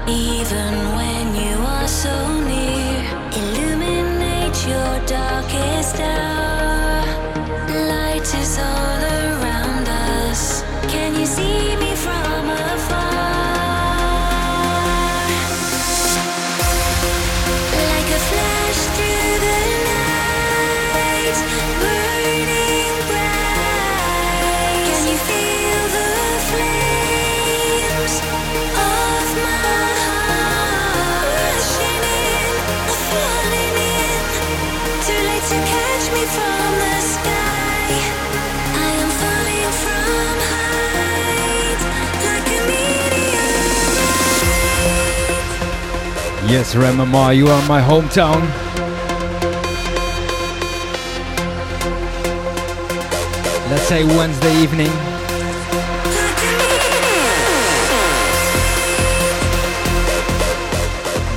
even 0.07 0.73
when 0.97 1.35
you 1.35 1.57
are 1.57 1.87
so 1.87 2.15
near. 2.41 3.03
Illuminate 3.33 4.67
your 4.67 5.05
darkest 5.07 5.99
hour. 5.99 6.54
Yes, 46.57 46.73
Remama, 46.73 47.35
you 47.35 47.47
are 47.47 47.67
my 47.67 47.81
hometown. 47.81 48.39
Let's 53.69 53.83
say 53.83 54.05
Wednesday 54.05 54.55
evening. 54.61 54.87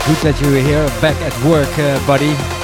Good 0.06 0.20
that 0.22 0.38
you're 0.40 0.62
here, 0.62 0.86
back 1.00 1.16
at 1.20 1.34
work, 1.44 1.76
uh, 1.80 1.98
buddy. 2.06 2.57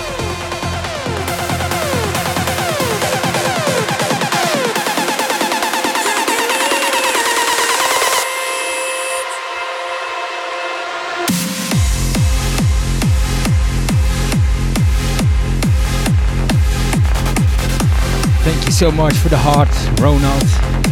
So 18.84 18.90
much 18.90 19.14
for 19.16 19.30
the 19.30 19.38
heart, 19.38 19.70
Ronald. 19.98 20.83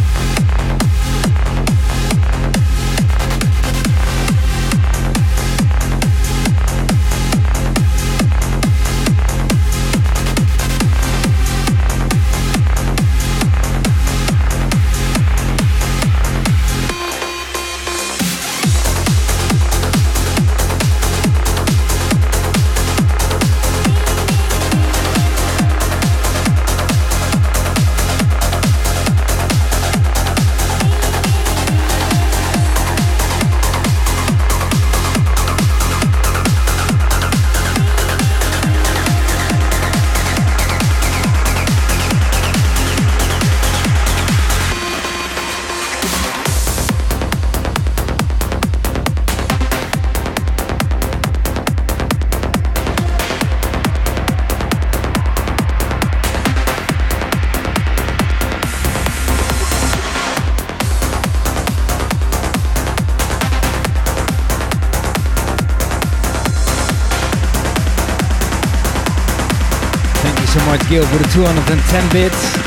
Gil, 70.93 71.01
the 71.05 71.27
210 71.33 72.09
bits. 72.11 72.62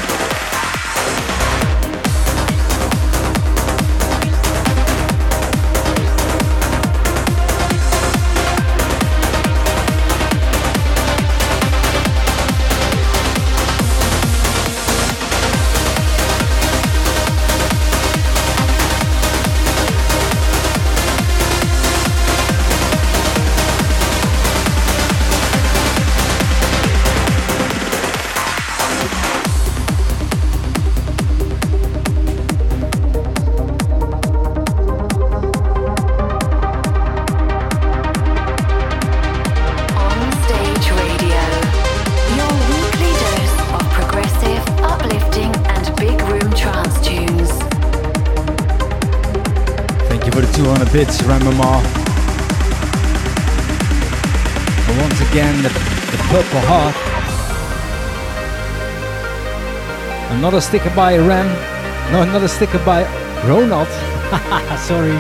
Another 60.47 60.61
sticker 60.61 60.95
by 60.95 61.19
Ram. 61.19 62.13
No, 62.13 62.23
another 62.23 62.47
sticker 62.47 62.79
by 62.85 63.03
Ronald. 63.49 63.89
Sorry. 64.79 65.19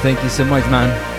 Thank 0.00 0.22
you 0.22 0.28
so 0.28 0.44
much, 0.44 0.64
man. 0.70 1.11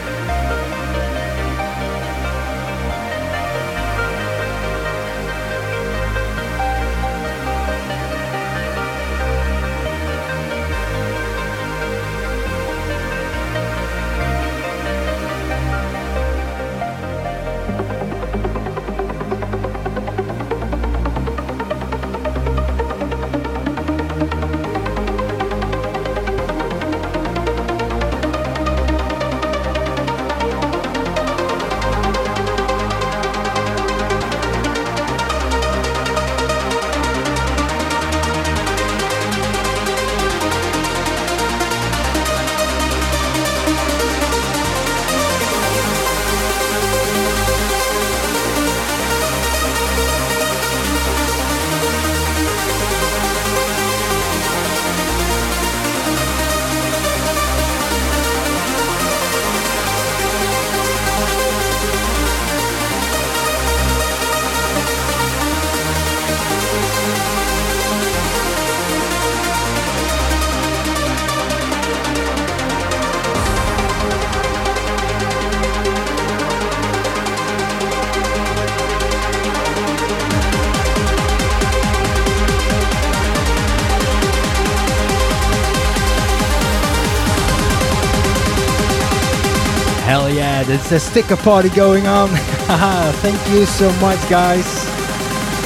A 90.94 91.00
sticker 91.00 91.38
party 91.38 91.70
going 91.70 92.08
on. 92.08 92.30
Thank 93.22 93.50
you 93.50 93.66
so 93.66 93.92
much, 93.94 94.20
guys. 94.30 94.66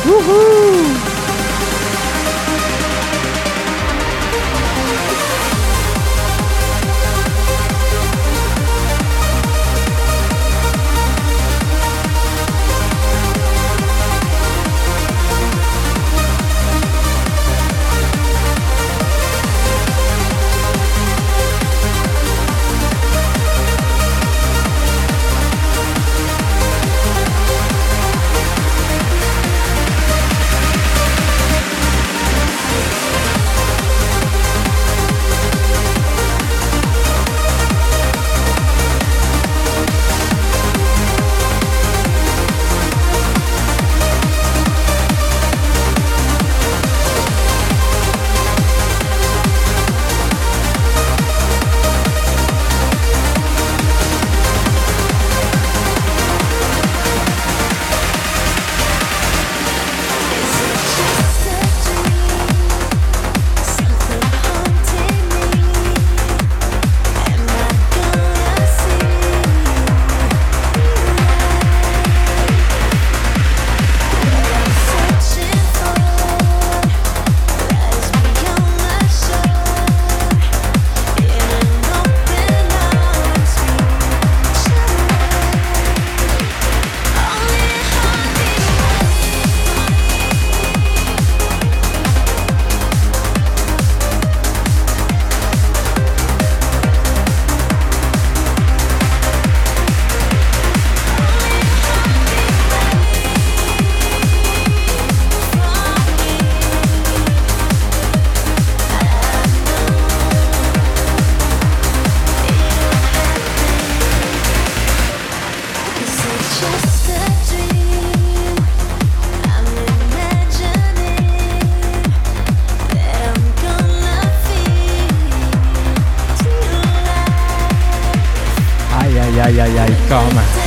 Woohoo! 0.04 1.07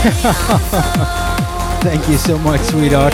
Thank 1.82 2.08
you 2.08 2.16
so 2.16 2.38
much, 2.38 2.62
sweetheart. 2.62 3.12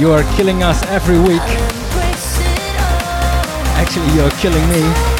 You 0.00 0.12
are 0.12 0.22
killing 0.36 0.62
us 0.62 0.84
every 0.86 1.18
week. 1.18 1.42
Actually, 3.74 4.14
you're 4.14 4.30
killing 4.30 4.68
me. 4.68 5.19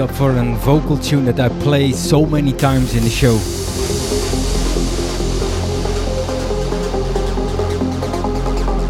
Up 0.00 0.10
for 0.10 0.30
a 0.30 0.54
vocal 0.56 0.96
tune 0.96 1.26
that 1.26 1.38
I 1.38 1.48
play 1.60 1.92
so 1.92 2.24
many 2.24 2.52
times 2.52 2.94
in 2.94 3.02
the 3.02 3.10
show. 3.10 3.36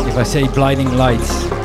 If 0.09 0.17
I 0.17 0.23
say 0.23 0.47
blinding 0.49 0.97
lights, 0.97 1.60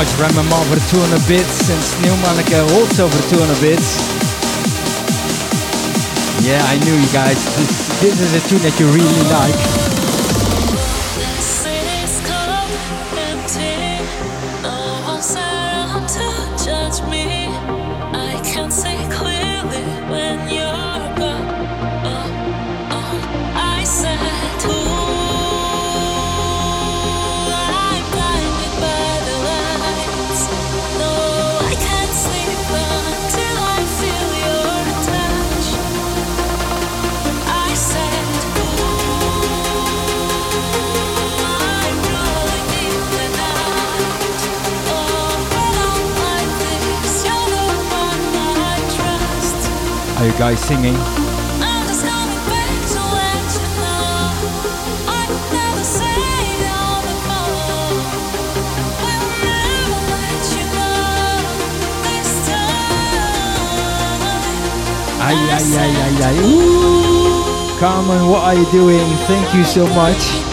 much 0.00 0.18
Remember 0.18 0.56
for 0.64 0.76
the 0.76 0.86
200 0.88 1.28
bits 1.28 1.68
and 1.68 1.82
Sneeuwmanneke 1.82 2.56
uh, 2.56 2.78
also 2.78 3.06
for 3.06 3.16
the 3.20 3.36
200 3.36 3.60
bits. 3.60 3.98
Yeah, 6.42 6.62
I 6.64 6.78
knew 6.78 6.94
you 6.94 7.12
guys. 7.12 7.36
This, 7.56 8.00
this 8.00 8.20
is 8.20 8.32
a 8.32 8.48
tune 8.48 8.62
that 8.62 8.80
you 8.80 8.86
really 8.86 9.24
like. 9.28 9.99
Guy 50.40 50.54
singing. 50.54 50.96
Ay, 65.20 65.36
ay, 65.36 65.76
ay, 65.76 65.92
ay, 65.92 66.22
ay. 66.24 66.38
Carmen, 67.78 68.26
what 68.30 68.44
are 68.44 68.54
you 68.54 68.64
doing? 68.72 69.04
Thank 69.28 69.54
you 69.54 69.64
so 69.64 69.86
much. 69.88 70.49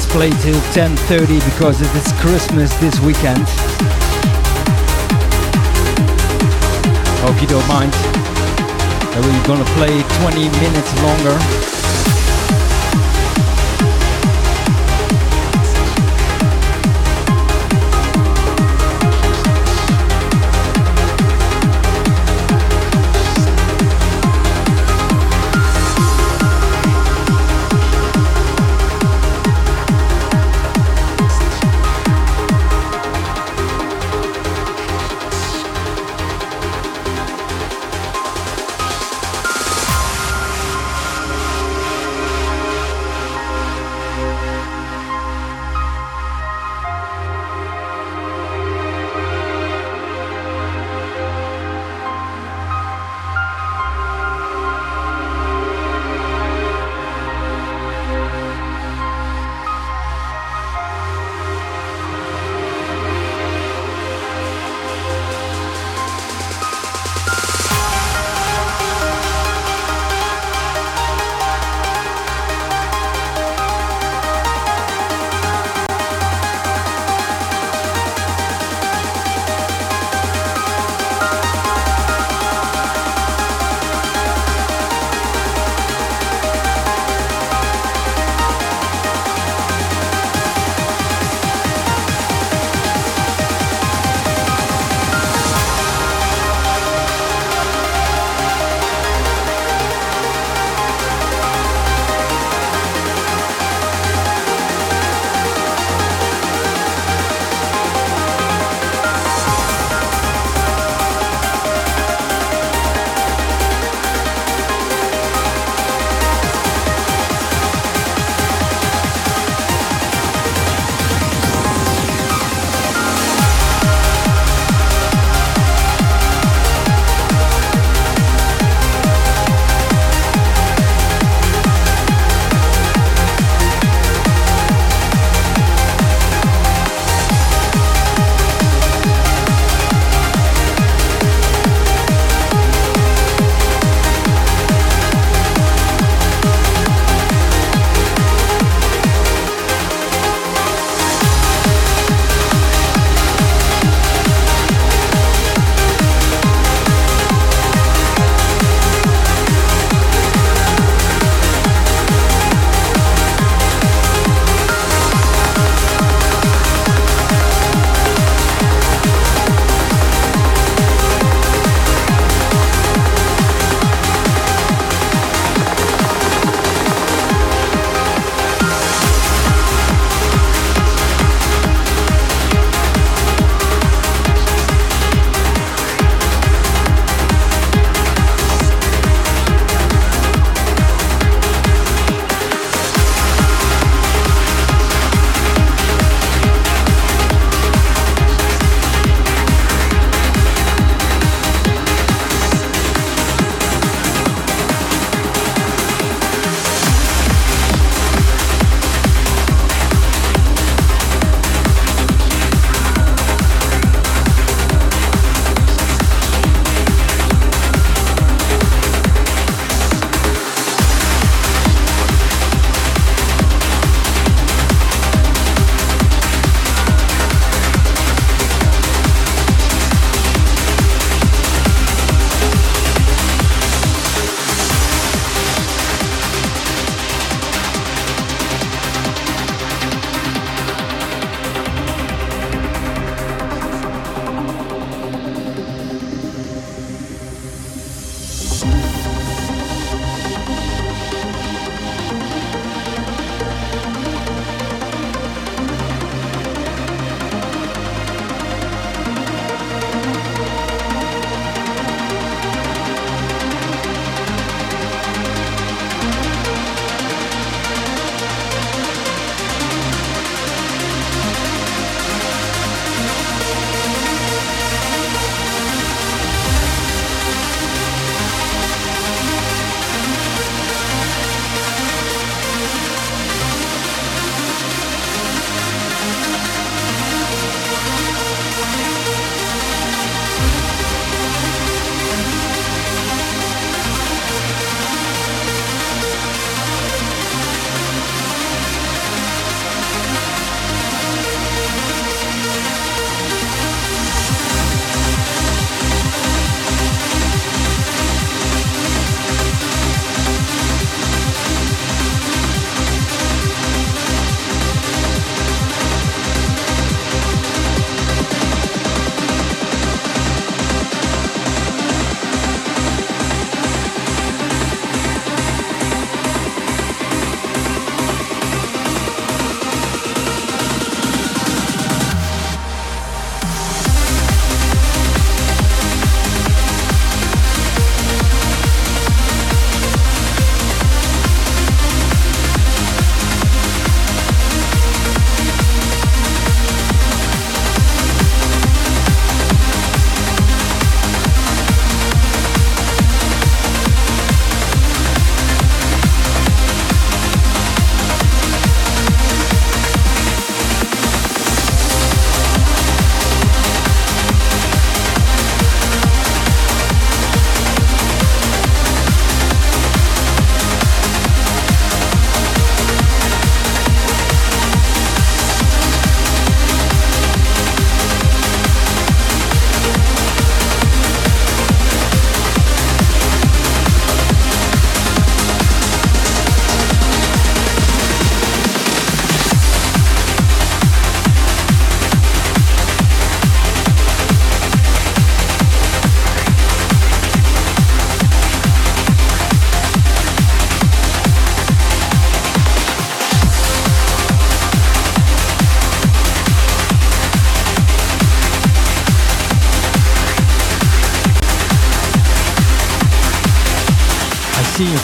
Let's 0.00 0.12
play 0.12 0.30
till 0.30 0.58
10.30 0.72 1.44
because 1.44 1.82
it 1.82 1.94
is 1.94 2.10
Christmas 2.20 2.72
this 2.78 2.98
weekend. 3.00 3.44
Hope 7.20 7.38
you 7.42 7.46
don't 7.46 7.68
mind. 7.68 7.92
We're 9.16 9.46
gonna 9.46 9.64
play 9.76 10.02
20 10.22 10.48
minutes 10.60 11.02
longer. 11.02 11.79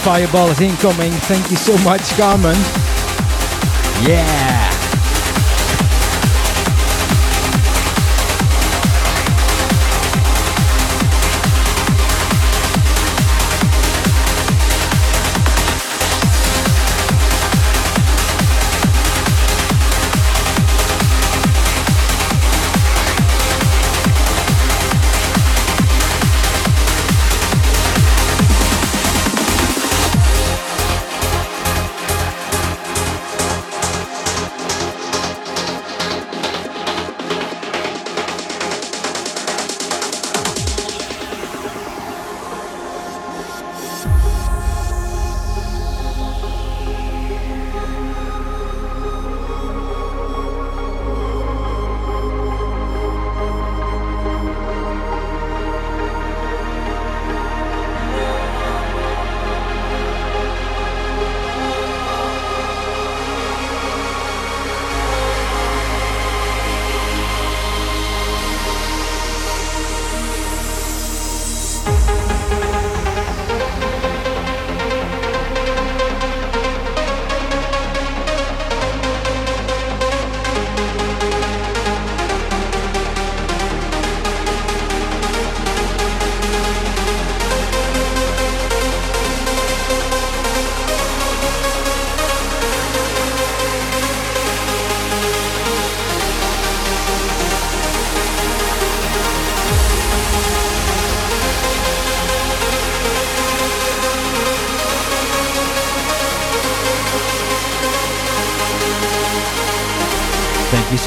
Fireball 0.06 0.50
is 0.50 0.60
incoming. 0.60 1.10
Thank 1.10 1.50
you 1.50 1.56
so 1.56 1.76
much, 1.78 2.00
Carmen. 2.10 2.54
Yeah. 4.06 4.55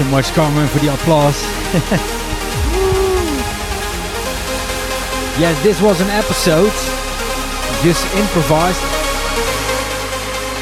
Much, 0.09 0.31
Carmen, 0.33 0.67
for 0.67 0.79
the 0.79 0.93
applause. 0.93 1.41
yes, 5.37 5.53
this 5.61 5.81
was 5.81 6.01
an 6.01 6.09
episode, 6.09 6.71
just 7.83 8.03
improvised. 8.15 8.81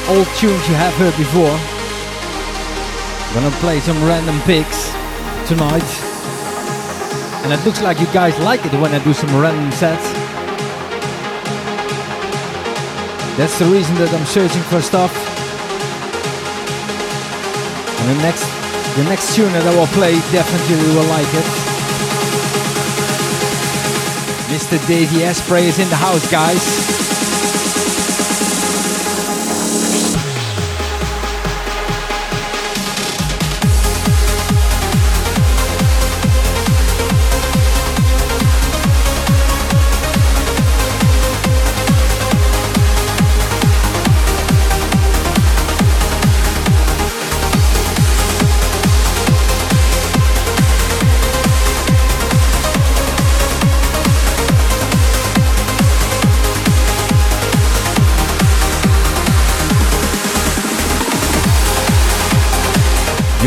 Old 0.09 0.27
tunes 0.35 0.67
you 0.67 0.75
have 0.75 0.93
heard 0.95 1.15
before. 1.15 1.55
Gonna 3.33 3.55
play 3.59 3.79
some 3.79 4.03
random 4.03 4.39
picks 4.41 4.91
tonight. 5.47 5.87
And 7.43 7.53
it 7.53 7.63
looks 7.65 7.81
like 7.81 7.99
you 7.99 8.07
guys 8.07 8.37
like 8.39 8.65
it 8.65 8.73
when 8.81 8.93
I 8.93 9.03
do 9.03 9.13
some 9.13 9.33
random 9.39 9.71
sets. 9.71 10.11
That's 13.37 13.57
the 13.59 13.65
reason 13.65 13.95
that 13.95 14.11
I'm 14.13 14.25
searching 14.25 14.63
for 14.63 14.81
stuff. 14.81 15.13
And 17.99 18.17
the 18.17 18.21
next 18.23 18.56
the 18.97 19.03
next 19.03 19.35
tune 19.35 19.53
that 19.53 19.61
I 19.61 19.75
will 19.75 19.85
play 19.93 20.13
definitely 20.33 20.75
will 20.95 21.05
like 21.05 21.27
it. 21.27 21.45
Mr. 24.49 24.85
Davey 24.87 25.23
Asprey 25.23 25.67
is 25.67 25.77
in 25.77 25.87
the 25.89 25.95
house, 25.95 26.29
guys. 26.31 27.06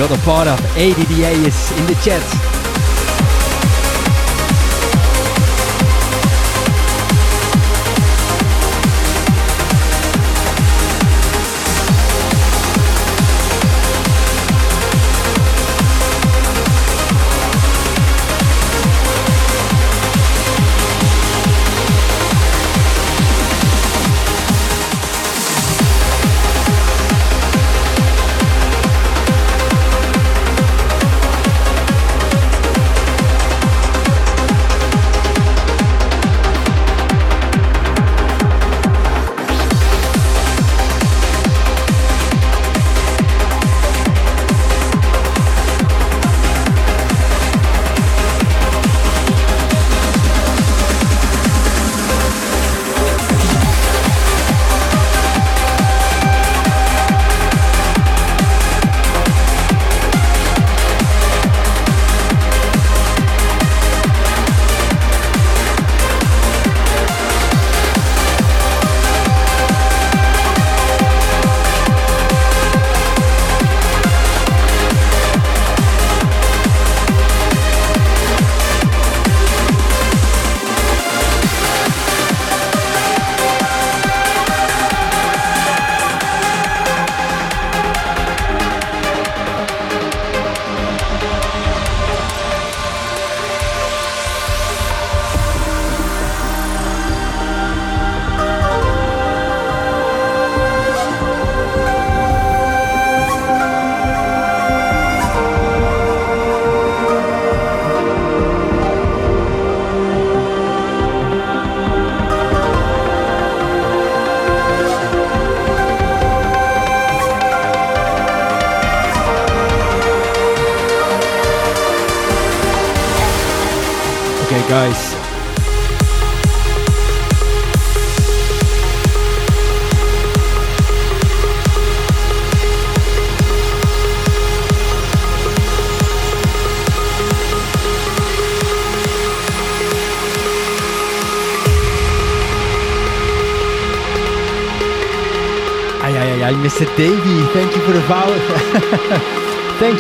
The 0.01 0.07
other 0.07 0.19
part 0.23 0.49
of 0.49 0.59
ADDA 0.79 1.47
is 1.47 1.79
in 1.79 1.85
the 1.85 1.95
chat. 1.97 2.50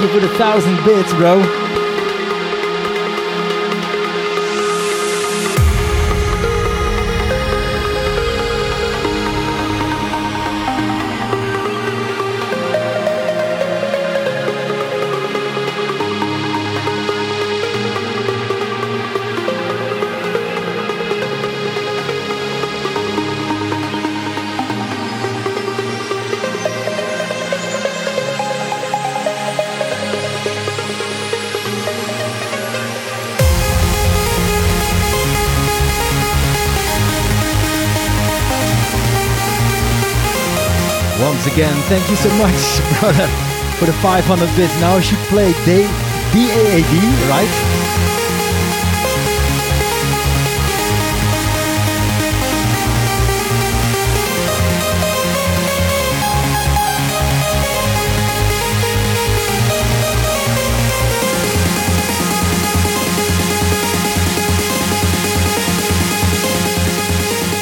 You 0.02 0.08
for 0.08 0.20
the 0.20 0.28
thousand 0.38 0.76
bits, 0.84 1.12
bro. 1.14 1.59
Thank 41.90 42.08
you 42.08 42.14
so 42.14 42.28
much, 42.38 42.78
brother, 43.00 43.26
for 43.76 43.86
the 43.86 43.92
500 43.94 44.46
bits. 44.54 44.80
Now 44.80 44.94
I 44.94 45.00
should 45.00 45.18
play 45.26 45.52
D 45.64 45.88
DAAD, 46.30 46.94
right? 47.28 47.50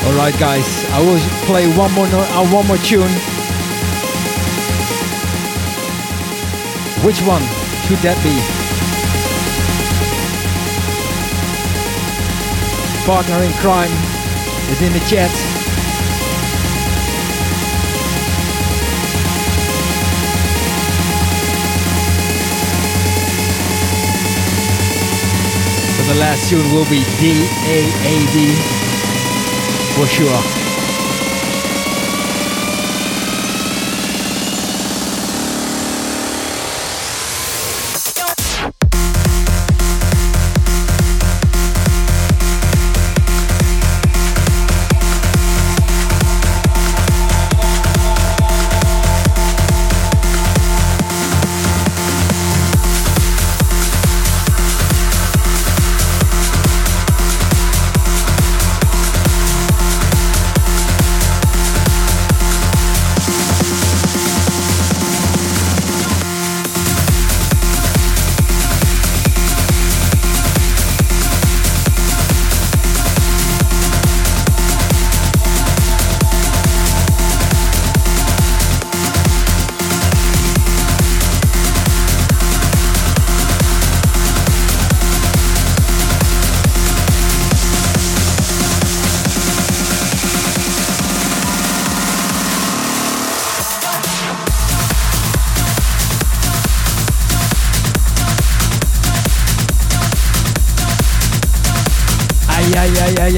Alright 0.04 0.38
guys, 0.38 0.84
I 0.90 1.00
will 1.00 1.18
play 1.46 1.66
one 1.78 1.90
more 1.94 2.06
uh, 2.06 2.52
one 2.52 2.66
more 2.66 2.76
tune. 2.78 3.37
Which 7.04 7.20
one 7.22 7.42
could 7.86 7.98
that 8.04 8.18
be? 8.22 8.34
Partner 13.06 13.42
in 13.44 13.52
crime 13.62 13.90
is 14.70 14.82
in 14.82 14.92
the 14.92 14.98
chat. 15.08 15.30
So 25.96 26.12
the 26.12 26.18
last 26.20 26.50
tune 26.50 26.70
will 26.72 26.84
be 26.90 27.04
D-A-A-D 27.20 28.54
for 29.94 30.06
sure. 30.06 30.67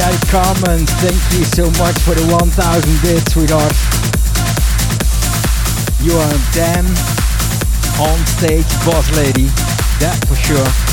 Ay, 0.00 0.06
ay, 0.06 0.12
ay, 0.12 0.14
ay, 0.14 0.30
Carmen, 0.30 0.86
thank 1.00 1.38
you 1.38 1.44
so 1.44 1.64
much 1.82 1.98
for 2.00 2.14
the 2.14 2.24
1000 2.32 3.02
bits, 3.02 3.32
sweetheart. 3.32 3.74
You 6.02 6.12
are 6.16 6.28
a 6.28 6.40
damn 6.52 6.86
on 8.00 8.18
stage 8.26 8.68
boss 8.84 9.10
lady, 9.16 9.46
that 10.00 10.24
for 10.28 10.36
sure. 10.36 10.89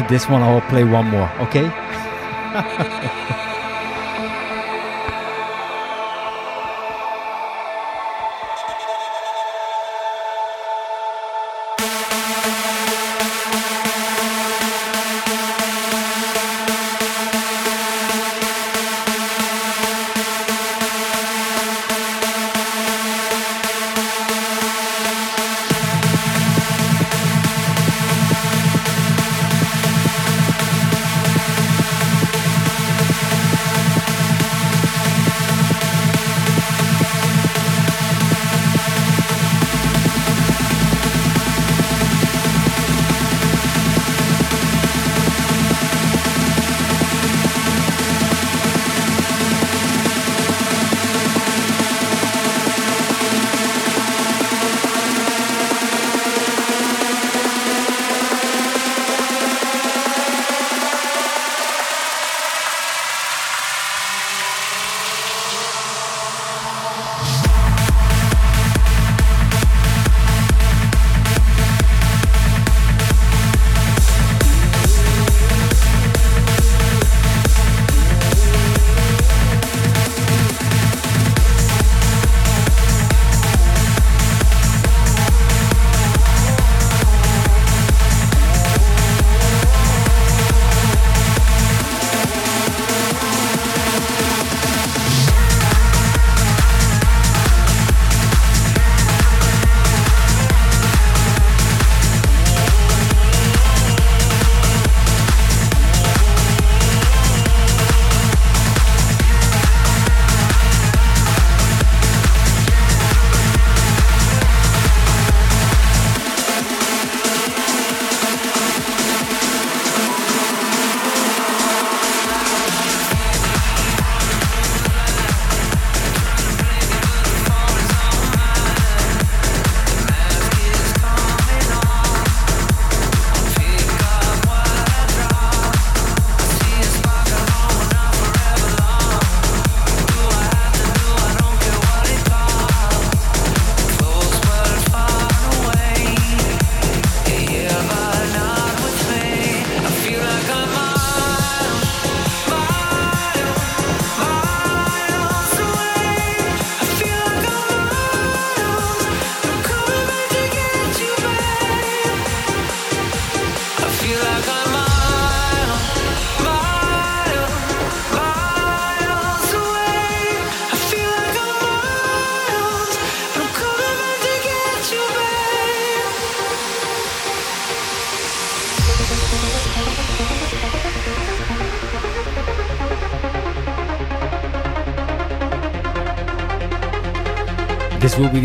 After 0.00 0.14
this 0.14 0.28
one, 0.28 0.42
I'll 0.42 0.60
play 0.62 0.84
one 0.84 1.06
more, 1.08 1.30
okay? 1.40 1.70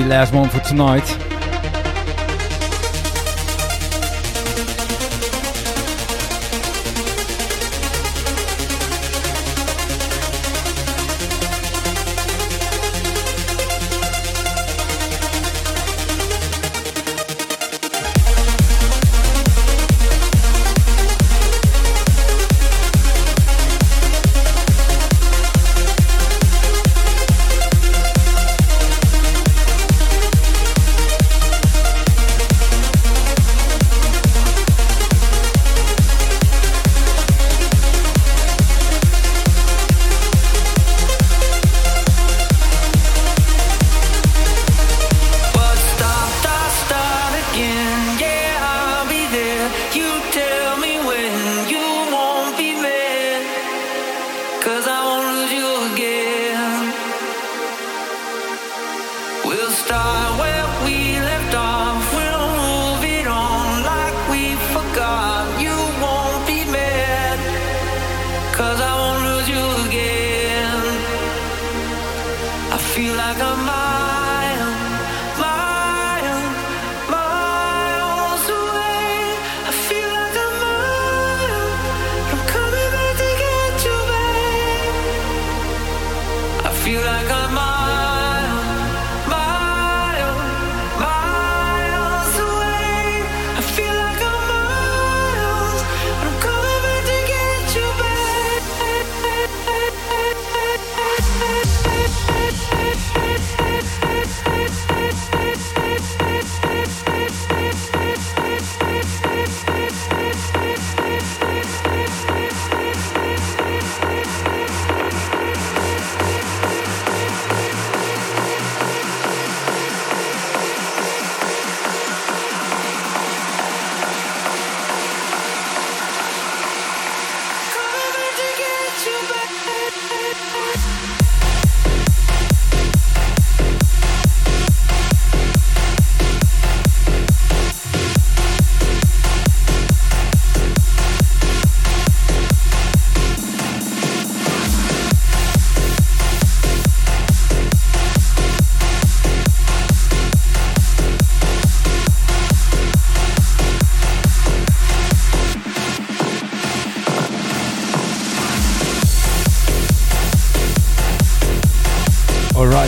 last 0.05 0.33
one 0.33 0.49
for 0.49 0.59
tonight. 0.59 1.24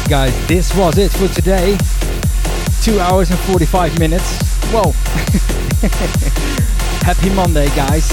Guys, 0.09 0.47
this 0.47 0.73
was 0.73 0.97
it 0.97 1.11
for 1.11 1.27
today. 1.27 1.77
Two 2.81 2.97
hours 2.97 3.29
and 3.29 3.37
45 3.39 3.99
minutes. 3.99 4.41
Whoa. 4.71 4.91
Happy 7.03 7.29
Monday, 7.31 7.67
guys. 7.75 8.07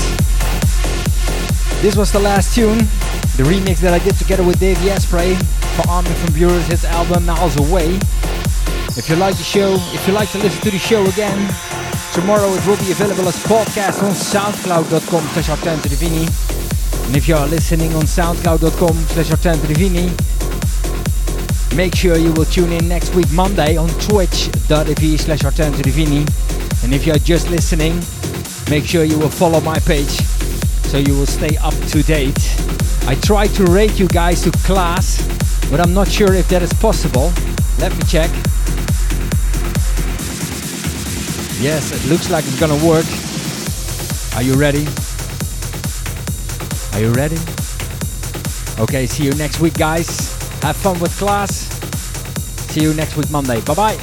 This 1.83 1.95
was 1.95 2.11
the 2.11 2.19
last 2.19 2.53
tune, 2.53 2.79
the 3.37 3.45
remix 3.47 3.79
that 3.79 3.95
I 3.95 4.01
did 4.01 4.17
together 4.17 4.43
with 4.43 4.59
Davey 4.59 4.91
Asprey 4.91 5.37
for 5.77 5.89
Armin 5.89 6.13
van 6.15 6.33
Buuren's 6.33 6.67
his 6.67 6.85
album 6.85 7.27
Miles 7.27 7.57
Away. 7.61 7.95
If 8.99 9.09
you 9.09 9.15
like 9.15 9.37
the 9.37 9.45
show, 9.45 9.77
if 9.95 10.05
you 10.09 10.15
like 10.15 10.33
to 10.33 10.39
listen 10.39 10.61
to 10.63 10.73
the 10.73 10.79
show 10.79 11.07
again, 11.07 11.39
tomorrow 12.13 12.49
it 12.49 12.67
will 12.67 12.79
be 12.79 12.91
available 12.91 13.29
as 13.29 13.37
podcast 13.45 14.03
on 14.03 14.11
soundcloud.com 14.11 15.23
slash 15.45 17.07
And 17.07 17.17
if 17.17 17.29
you 17.29 17.37
are 17.37 17.47
listening 17.47 17.95
on 17.95 18.03
soundcloud.com 18.03 18.97
slash 19.15 19.31
Make 21.75 21.97
sure 21.97 22.17
you 22.17 22.33
will 22.35 22.45
tune 22.45 22.71
in 22.71 22.87
next 22.87 23.17
week 23.17 23.31
Monday 23.33 23.77
on 23.77 23.89
twitch.tv 23.99 25.19
slash 25.19 25.43
And 26.85 26.95
if 26.95 27.05
you 27.05 27.13
are 27.13 27.19
just 27.19 27.51
listening, 27.51 28.01
make 28.71 28.85
sure 28.85 29.03
you 29.03 29.19
will 29.19 29.29
follow 29.29 29.61
my 29.61 29.81
page 29.81 30.11
so 30.87 30.99
you 30.99 31.19
will 31.19 31.27
stay 31.27 31.57
up 31.57 31.75
to 31.89 32.03
date. 32.05 32.39
I 33.09 33.17
try 33.17 33.49
to 33.49 33.65
rate 33.65 33.99
you 33.99 34.07
guys 34.07 34.43
to 34.43 34.53
class, 34.65 35.21
but 35.69 35.81
I'm 35.81 35.93
not 35.93 36.07
sure 36.07 36.33
if 36.33 36.49
that 36.51 36.63
is 36.63 36.73
possible. 36.75 37.33
Let 37.81 37.93
me 37.93 38.05
check. 38.07 38.31
Yes, 41.61 41.91
it 41.91 42.09
looks 42.09 42.31
like 42.31 42.45
it's 42.47 42.61
gonna 42.61 42.79
work. 42.87 43.07
Are 44.37 44.43
you 44.43 44.55
ready? 44.55 44.87
Are 46.93 47.01
you 47.01 47.13
ready? 47.13 47.39
Okay, 48.81 49.07
see 49.07 49.25
you 49.25 49.35
next 49.35 49.59
week, 49.59 49.75
guys. 49.75 50.35
Have 50.63 50.77
fun 50.77 50.99
with 50.99 51.15
class. 51.19 51.64
See 52.75 52.83
you 52.83 52.93
next 52.93 53.17
week, 53.17 53.31
Monday. 53.31 53.61
Bye 53.61 53.75
bye. 53.75 53.97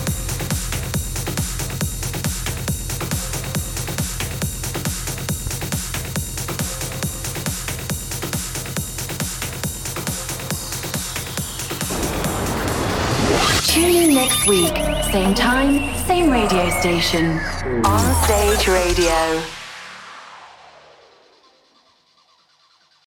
Tune 13.67 13.93
in 13.93 14.14
next 14.14 14.48
week, 14.48 14.77
same 15.11 15.35
time, 15.35 15.93
same 16.08 16.32
radio 16.32 16.69
station. 16.80 17.41
On 17.83 18.24
Stage 18.24 18.69
Radio. 18.69 19.60